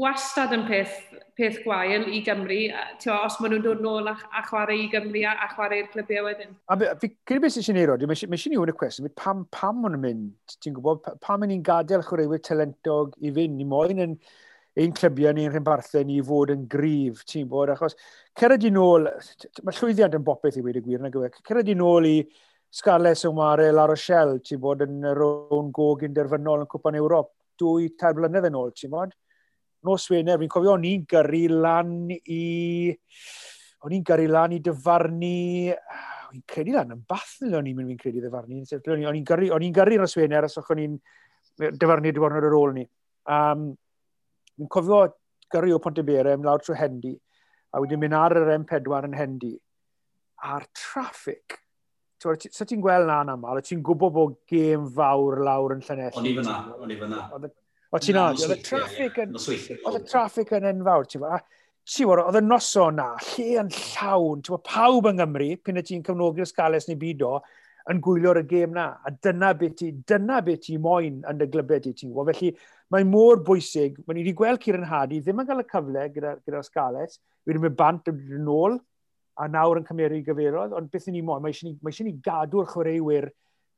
[0.00, 0.96] wastad yn peth,
[1.36, 2.58] peth gwael i Gymru,
[3.02, 6.28] tio, os maen nhw'n dod nôl a, a chwarae i Gymru a, a chwarae'r clybiau
[6.28, 6.54] wedyn.
[6.72, 9.46] A fi, cyn i beth sy'n ei rodi, mae eisiau ni yw'n y cwestiwn, pam,
[9.54, 13.68] pam maen nhw'n mynd, ti'n gwybod, pam maen nhw'n gadael chwaraewyr talentog i fynd, ni
[13.68, 14.20] moyn yn
[14.80, 17.96] ein clybiau ni'n rhywbarthau ni i fod yn grif, ti'n bod, achos
[18.38, 19.08] cered i nôl,
[19.66, 22.20] mae llwyddiant yn bopeth i wedi gwir, na gyfer, cered i nôl i
[22.70, 28.14] Scarlett O'Mare, La Rochelle, ti'n bod yn rown go gynderfynol yn Cwpan Ewrop, dwy tair
[28.16, 29.16] blynedd yn ôl, ti'n bod?
[29.86, 32.42] nos Wener, fi'n cofio, o'n i'n gyrru lan i...
[33.80, 35.36] O'n i'n gyrru lan i dyfarnu...
[36.30, 38.60] O'n i'n credu lan yn bath, nid o'n i'n mynd fi'n credu dyfarnu.
[39.08, 40.98] O'n i'n gyrru, o'n gyrru nos Wener, os o'n i'n
[41.60, 42.84] dyfarnu diwrnod ar ôl ni.
[43.30, 43.70] Um,
[44.58, 45.00] fi'n cofio
[45.50, 47.16] gyrru o Pontebera, ym lawr trwy Hendi,
[47.74, 49.56] a wedyn mynd ar yr M4 yn Hendi.
[50.46, 51.58] A'r traffic,
[52.20, 56.20] sa ti'n gweld na'n aml, ti'n gwybod bod gêm fawr lawr yn Llanelli.
[56.20, 57.24] O'n i fyna, o'n i fyna.
[57.90, 59.32] O ti'n no, oedd y traffic yn...
[59.34, 61.40] Oedd y traffic yn enfawr, ti'n fawr.
[61.90, 65.80] Ti'n fawr, oedd y noso na, lle yn llawn, ti'n fawr, pawb yng Nghymru, pyn
[65.80, 67.32] y ti'n cefnogi'r sgales neu byd o,
[67.90, 68.86] yn gwylio'r y gêm na.
[69.02, 72.30] A dyna beth ti, dyna beth ti moyn yn y glybed i ti'n gwybod.
[72.38, 72.52] Felly,
[72.94, 76.40] mae'n mor bwysig, mae'n i wedi gweld Ciren Hadi, ddim yn cael y cyfle gyda'r
[76.46, 77.18] gyda sgales,
[77.48, 78.78] wedi mynd bant yn ôl,
[79.40, 82.18] a nawr yn cymeru gyferoedd, ond beth ni moyn, mae eisiau ni, mae eisiau ni
[82.22, 83.30] gadw'r chwaraewyr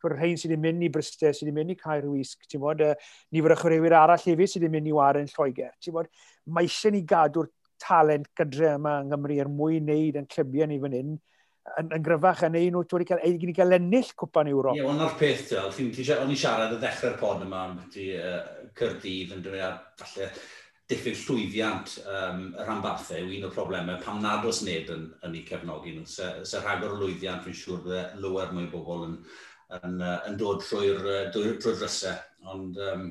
[0.05, 2.85] bod rhain sydd wedi mynd i Bryste, sydd wedi mynd i Caer Wisg, ti'n bod,
[2.85, 2.95] uh,
[3.35, 5.75] nifer y chwaraewyr arall hefyd sydd wedi mynd i Waren Lloegr.
[5.83, 6.11] Ti'n bod,
[6.53, 7.51] mae eisiau ni gadw'r
[7.83, 11.13] talent gydre yma yng Nghymru er mwyn wneud yn clybiau ni fan hyn,
[11.79, 14.77] yn, yn gryfach yn ein nhw, wedi cael, ei ni cael ennill cwpan Ewrop.
[14.77, 18.43] Ie, yeah, ond o'r peth, o'n i siarad y ddechrau'r pod yma am beth uh,
[18.79, 20.33] Cyrdydd yn dweud, falle
[20.91, 25.39] diffyg llwyddiant um, y rhanbarthau yw un o'r problemau pam nad oes neb yn, yn
[25.39, 26.05] ei cefnogi nhw.
[26.11, 29.17] Se, se rhagor o lwyddiant, fi'n siŵr bydde lywer mwy bobl yn,
[29.81, 32.19] yn, uh, yn dod trwy'r trwy, trwy drysau.
[32.53, 33.07] Ond um,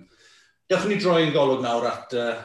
[0.69, 2.35] dewch ni droi yn golwg nawr at uh,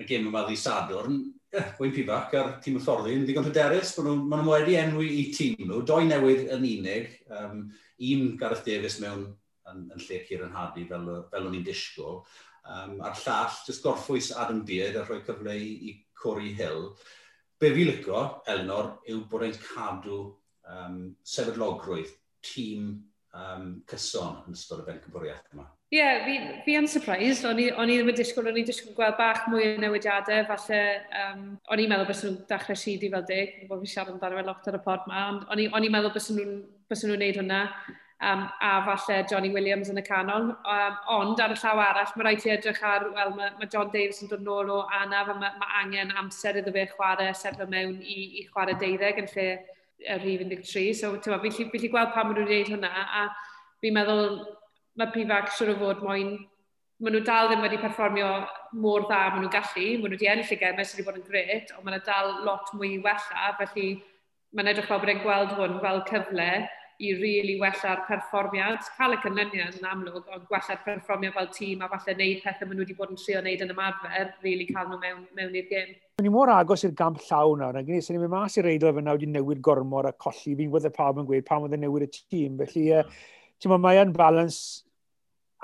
[0.00, 1.22] y gêm yma ddi Sadwrn.
[1.54, 3.92] Yeah, Gwyn Pifac a'r tîm hyfforddi yn ddigon hyderus.
[3.94, 5.84] Maen nhw'n ma nhw wedi enwi i tîm nhw.
[5.86, 7.12] Doi newydd yn unig.
[7.30, 7.68] Um,
[8.08, 9.28] un Gareth Davies mewn
[9.70, 12.24] yn, yn lle Cyr yn Hadi fel, fel o'n i'n disgwyl.
[12.64, 16.88] Um, a'r llall, jyst gorffwys Adam Beard a rhoi cyfle i, i Corey Hill.
[17.60, 20.20] Be fi licio, Elinor, yw bod e'n cadw
[20.74, 22.10] um, sefydlogrwydd,
[22.44, 22.96] tîm
[23.34, 25.66] um, cyson yn ystod y bencampwriaeth yma.
[25.94, 27.44] Ie, yeah, fi, fi yn surprised.
[27.46, 30.46] O'n i, on i ddim yn disgwyl, o'n i'n disgwyl gweld bach mwy o newidiadau.
[30.48, 30.80] Falle,
[31.22, 34.40] um, o'n i'n meddwl bys nhw'n dechrau sydd i fel dig, bod fi siarad amdano
[34.40, 37.60] fe lot ar y pod yma, Ond o'n i'n meddwl bys nhw'n nhw wneud hwnna.
[38.24, 40.48] Um, a falle Johnny Williams yn y canol.
[40.74, 43.90] Um, ond ar y llaw arall, mae rhaid i edrych ar, wel, mae, mae John
[43.92, 47.66] Davis yn dod nôl o anaf a mae, mae angen amser iddo fe chwarae, sedlo
[47.68, 49.48] mewn i, i chwarae deuddeg yn lle
[50.02, 53.22] yr 13, so ti'n meddwl, fi'n lli gweld pa maen nhw'n gwneud hwnna, a
[53.82, 54.26] fi'n meddwl
[54.98, 56.34] mae Prifac siwr o fod moyn,
[57.02, 58.30] maen nhw dal ddim wedi perfformio
[58.82, 61.28] mor dda maen nhw'n gallu, maen nhw wedi ennill y gemau sydd wedi bod yn
[61.28, 63.88] gret, ond maen nhw dal lot mwy wella, felly
[64.54, 66.48] mae'n edrych fel bod e'n gweld hwn fel cyfle,
[66.98, 68.84] i rili really wella'r perfformiad.
[68.96, 72.78] Cael y cynlyniad yn amlwg, ond gwella'r perfformiad fel tîm a falle wneud pethau maen
[72.78, 75.68] nhw wedi bod yn trio wneud yn ymarfer, rili really cael nhw mewn, mewn i'r
[75.70, 75.92] gym.
[76.22, 78.94] O'n i mor agos i'r gamp llawn nawr, ac nes i'n mynd mas i'r reidol
[78.94, 80.54] fyna wedi newid gormor a colli.
[80.54, 83.06] Fi'n gwybod y pawb yn gweud pam oedd yn newid y tîm, felly uh,
[83.58, 84.60] ti'n mynd mae'n balans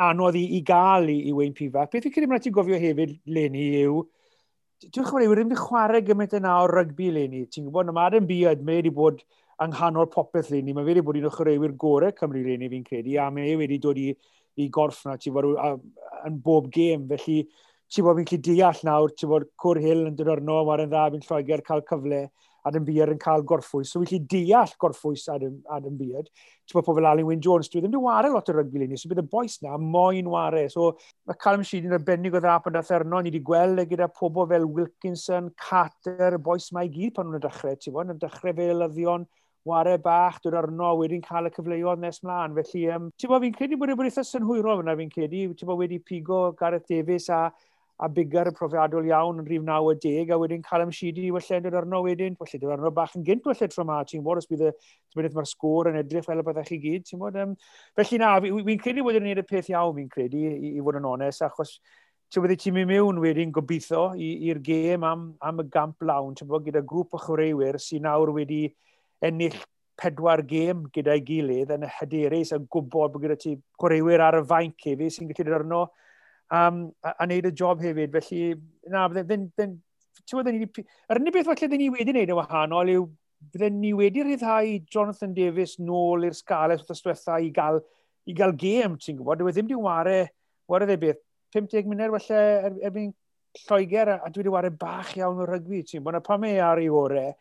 [0.01, 1.93] anodd i, i gael i, i Wayne Pivac.
[1.93, 4.03] Beth fi'n credu mae'n ti gofio hefyd, Lenny, yw
[4.89, 7.45] dwi'n chwarae, wedi chwarae gymaint yna o rygbi Lenny.
[7.53, 9.21] Ti'n gwybod, na mae'r yn byd, mae wedi bod
[9.61, 10.75] yng nghanol popeth rhain ni.
[10.75, 13.57] Mae fe wedi bod un o chwaraewyr gorau Cymru rhain fi'n credu, a mae e
[13.61, 14.11] wedi dod i,
[14.57, 15.51] i gorff na, ti'n bod
[16.27, 17.09] yn bob gêm.
[17.11, 17.43] Felly,
[17.93, 20.95] ti'n bod fi'n cyd deall nawr, ti'n bod Cwr Hill yn dod arno, mae'r yn
[20.95, 22.29] dda, fi'n lloegr cael cyfle,
[22.69, 23.93] Adam Beard yn cael gorffwys.
[23.93, 26.29] So, fi'n cyd deall gorffwys Adam, Adam Beard.
[26.69, 29.09] Ti'n bod pobl Alan Wyn Jones, dwi ddim wedi wario lot o rygbi lini, so
[29.13, 30.69] bydd y boes na moyn wario.
[30.73, 30.91] So,
[31.29, 34.09] mae Callum Sheed yn arbennig o dda pan dath arno, ni wedi gweld e gyda
[34.13, 38.21] pobl fel Wilkinson, Carter, y boes mae i gyd pan nhw'n dechrau, ti'n bod, yn
[38.21, 39.25] dechrau fel yddion,
[39.69, 42.55] ware bach, dod arno, wedyn cael y cyfleoedd nes mlaen.
[42.57, 45.43] Felly, um, ti'n bod fi'n credu bod e'n eitha synhwyro fyna fi'n credu.
[45.55, 47.49] Ti'n bod wedi pigo Gareth Davies a
[48.01, 51.33] a bigar y profiadol iawn yn rhif 9 a 10, a wedyn cael ymsidi i
[51.35, 52.37] wella dod arno wedyn.
[52.41, 54.71] Wella, dod arno bach yn gynt wella tro ma, ti'n bod, os bydd y
[55.29, 57.37] mae'r sgôr yn edrych fel y byddech chi gyd, ti'n bod.
[57.37, 57.53] Um,
[58.01, 60.85] felly na, fi'n fi credu bod yn gwneud y peth iawn, fi'n credu, i, i
[60.87, 61.75] fod yn onest, achos
[62.33, 66.49] ti'n bod ti'n mynd mewn wedyn gobeithio i'r gêm am, am y gamp lawn, ti'n
[66.49, 68.63] bod, gyda grŵp o chwaraewyr sy'n nawr wedi
[69.27, 69.57] ennill
[70.01, 74.87] pedwar gêm gyda'i gilydd yn hyderus yn gwybod bod gyda ti chwaraewyr ar y fainc
[74.87, 75.81] hefyd sy'n gallu dod arno
[76.51, 78.15] um, a, a wneud y job hefyd.
[78.17, 78.55] Felly,
[78.93, 79.77] na, bydden, bydden,
[80.33, 83.09] yr unig beth falle bydden ni wedi wneud yn wahanol yw
[83.55, 87.81] bydden ni wedi rhyddhau Jonathan Davis nôl i'r sgales wrth ystwetha i gael,
[88.29, 89.41] i gael gêm, ti'n gwybod?
[89.41, 90.27] Dwi e ddim wedi wario,
[90.71, 91.23] wario dde beth,
[91.57, 93.13] 50 munud falle er, erbyn
[93.65, 96.21] Lloegr, a dwi wedi wario bach iawn o rygbi, ti'n gwybod?
[96.27, 97.33] Pa mae ar ei orau,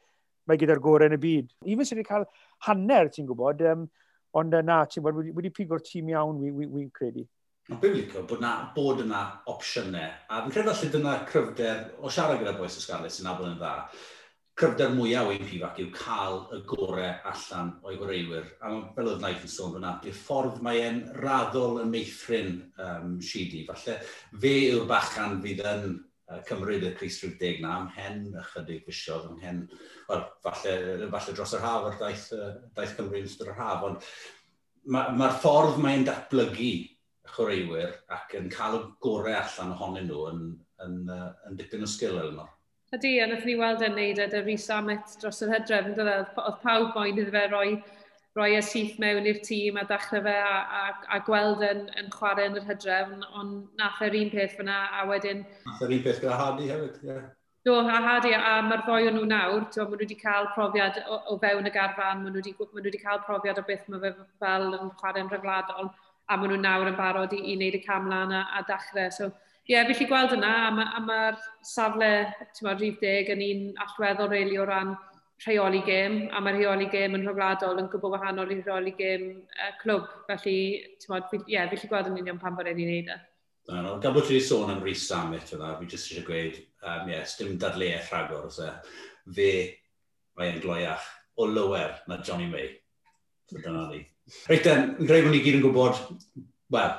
[0.47, 1.49] mae gyda'r gorau yn y byd.
[1.65, 2.27] Even sydd wedi cael
[2.67, 3.87] hanner, ti'n gwybod, um,
[4.39, 7.25] ond na, ti'n gwybod, wedi, wedi pigo'r tîm iawn, wi'n wi, wi credu.
[7.69, 12.41] Dwi'n licio bod na, bod yna opsiynau, a fi'n credu allai dyna cryfder, o siarad
[12.41, 13.73] gyda boes y sy'n abel yn dda,
[14.59, 18.49] cryfder mwyaf i'n pifac yw cael y gorau allan o'i gwreidwyr.
[18.59, 23.13] A fel oedd naeth yn sôn fyna, di'r ffordd mae e'n raddol yn meithrin um,
[23.23, 23.63] Sidi.
[23.69, 23.99] Falle
[24.41, 25.93] fe yw'r bachan fydd yn
[26.47, 29.63] cymryd y Cris rhyw deg na, mhen ychydig fisiodd, mhen,
[30.09, 30.75] wel, falle,
[31.15, 32.27] falle dros yr haf o'r daith,
[32.77, 34.05] daith Cymru yn ystod yr haf, ond
[34.89, 36.71] mae'r ma, ffordd mae'n datblygu
[37.33, 40.45] chwaraewyr ac yn cael y gorau allan ohonyn nhw yn,
[40.85, 42.47] yn, yn, yn dipyn o sgil yno.
[42.95, 45.97] Ydy, a nath ni weld yn neud e y Rhys Amet dros yr hydref, yn
[45.97, 46.15] dod e?
[46.41, 47.67] oedd pawb moyn iddo fe roi
[48.39, 50.83] roi y syth mewn i'r tîm a dechrau fe a, a,
[51.15, 53.11] a gweld yn, yn chwarae yn yr hydref,
[53.41, 55.43] ond nath yr un peth fyna a wedyn...
[55.67, 57.11] Nath yr un peth gyda Hardy hefyd, ie.
[57.11, 57.27] Yeah.
[57.67, 61.01] Do, a Hardy, a mae'r ddoi o nhw nawr, do, maen nhw wedi cael profiad
[61.03, 63.83] o, o fewn y garfan, maen nhw, wedi, maen nhw wedi cael profiad o beth
[63.91, 65.91] mae fe fel yn chwarae'n rhyfladol,
[66.31, 69.11] a maen nhw nawr yn barod i, i wneud y camlan a, a dechrau.
[69.11, 69.27] So,
[69.67, 71.19] ie, yeah, felly gweld yna, a mae'r ma
[71.73, 72.13] safle,
[72.55, 74.95] ti'n ma, rhif deg yn un allweddol reili o ran
[75.45, 79.71] rheoli gêm, a mae'r rheoli gêm yn rhyngwladol yn gwbl wahanol i rheoli gêm uh,
[79.81, 80.07] clwb.
[80.27, 80.55] Felly,
[80.99, 83.19] ti'n modd, ie, yeah, felly gweld yn union pan bod e'n ei wneud e.
[83.69, 83.99] No, e.
[84.03, 87.37] gan bod ti wedi sôn am Rhys Summit yna, fi jyst eisiau gweud, um, yes,
[87.39, 88.67] dim dadleuaeth rhagor, so
[89.35, 89.49] fe
[90.39, 91.07] mae'n gloiach
[91.39, 92.73] o lywer na Johnny May.
[93.49, 94.03] So dyna ni.
[94.49, 96.03] Reit, yn greu bod ni gyd yn gwybod,
[96.75, 96.91] wel,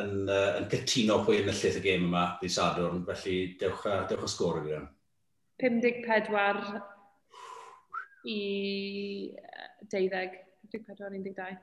[0.00, 3.84] yn, uh, yn cytuno pwy yn y llyth y gêm yma, ddi Sadwrn, felly dewch,
[3.90, 4.88] uh, dewch o sgôr i gyda'n.
[5.62, 6.91] 54
[8.28, 9.32] i
[9.90, 10.40] deuddeg,
[10.72, 11.60] 14-12.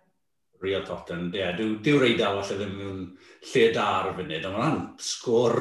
[0.60, 1.40] Real Totten, ie.
[1.40, 3.04] Yeah, Dyw'r eidl falle ddim yn
[3.52, 5.56] lle da ar y funud, ond mae'n sgôr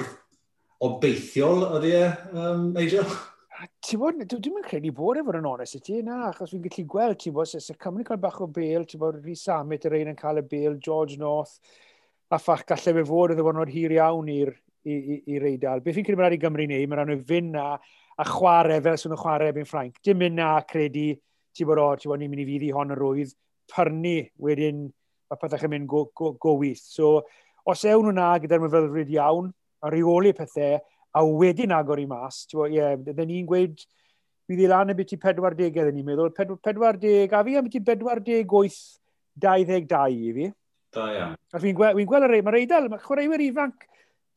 [0.85, 3.13] obeithiol e, ydy e, um, Nigel?
[3.83, 6.85] Ti'n bod, dwi'n mynd credu bod efo'r yn onest i ti, na, achos fi'n gallu
[6.91, 10.13] gweld, ti'n bod, sy'n Cymru cael bach o bel, ti'n bod, Rhys Amit, yr ein
[10.13, 11.57] yn cael y bel, George North,
[12.31, 14.55] a ffach gallai fe fod yn ddiwrnod hir iawn i'r
[15.43, 15.83] reidal.
[15.83, 17.69] Beth fi'n credu mae'n rhaid i Gymru neu, mae'n rhaid i fynd na,
[18.19, 19.99] a chwarae fel sy'n chwarae efo'n Ffrainc.
[20.05, 21.13] Dim mynd na credu,
[21.55, 23.35] ti bod o, ti bod ni'n mynd i fydd i hon yn rwydd,
[23.71, 24.87] pyrnu wedyn
[25.29, 26.83] mae pethau chi'n mynd go, go, go wyth.
[26.83, 27.19] So,
[27.69, 29.51] os ewn nhw'na gyda'r myfyddryd iawn,
[29.85, 30.79] a reoli pethau,
[31.15, 33.83] a wedyn agor i mas, ti'n bod, ie, yeah, dydyn ni'n gweud,
[34.49, 38.81] bydd i lan y byti 40 ydyn ni'n meddwl, 40, a fi am byti 48,
[39.39, 40.49] 22 i fi.
[40.95, 41.37] Da iawn.
[41.53, 43.85] A fi'n gweld, fi gweld y rei, mae'r reidal, mae chwaraewyr ifanc,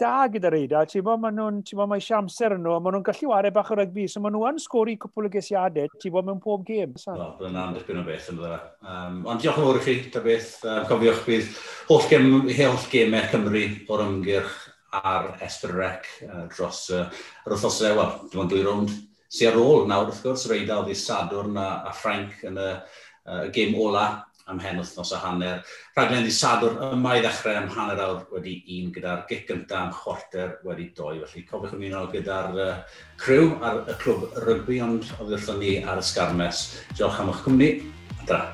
[0.02, 0.82] da gyda Eida.
[0.90, 3.54] Ti'n bod, maen nhw'n, ti'n bod, mae eisiau amser yn nhw, maen nhw'n gallu wario
[3.56, 4.08] bach o rygbi.
[4.10, 6.96] So maen nhw yn sgori cwpl o gesiadau, ti'n bod, mewn pob gêm.
[7.06, 8.58] Wel, bydd yna'n dipyn o beth yn dda.
[8.82, 10.50] Um, ond diolch yn fawr i chi, ta beth.
[10.66, 11.54] Um, cofiwch bydd
[11.92, 12.28] holl, gem,
[12.58, 14.58] holl gemau Cymru o'r ymgyrch
[15.02, 17.06] ar Esther Rec uh, dros uh,
[17.46, 18.98] yr wythnosau, wel, dim ond dwy rownd
[19.32, 22.68] sy'n ar ôl nawr, wrth gwrs, yr Eida oedd Sadwrn a, a Frank yn y
[22.74, 24.08] uh, gêm ola
[24.52, 25.62] am hen wythnos a hanner.
[25.96, 29.96] Rhaglen ddi sadwr yma i ddechrau am hanner awr wedi un gyda'r gic gyntaf am
[29.96, 31.16] chwarter wedi doi.
[31.24, 32.76] Felly cofiwch ymuno gyda'r uh,
[33.22, 36.68] crew ar y clwb rygbi, ond oedd wrthon ni ar y sgarmes.
[36.94, 37.74] Diolch am eich cwmni.
[38.22, 38.46] Adra.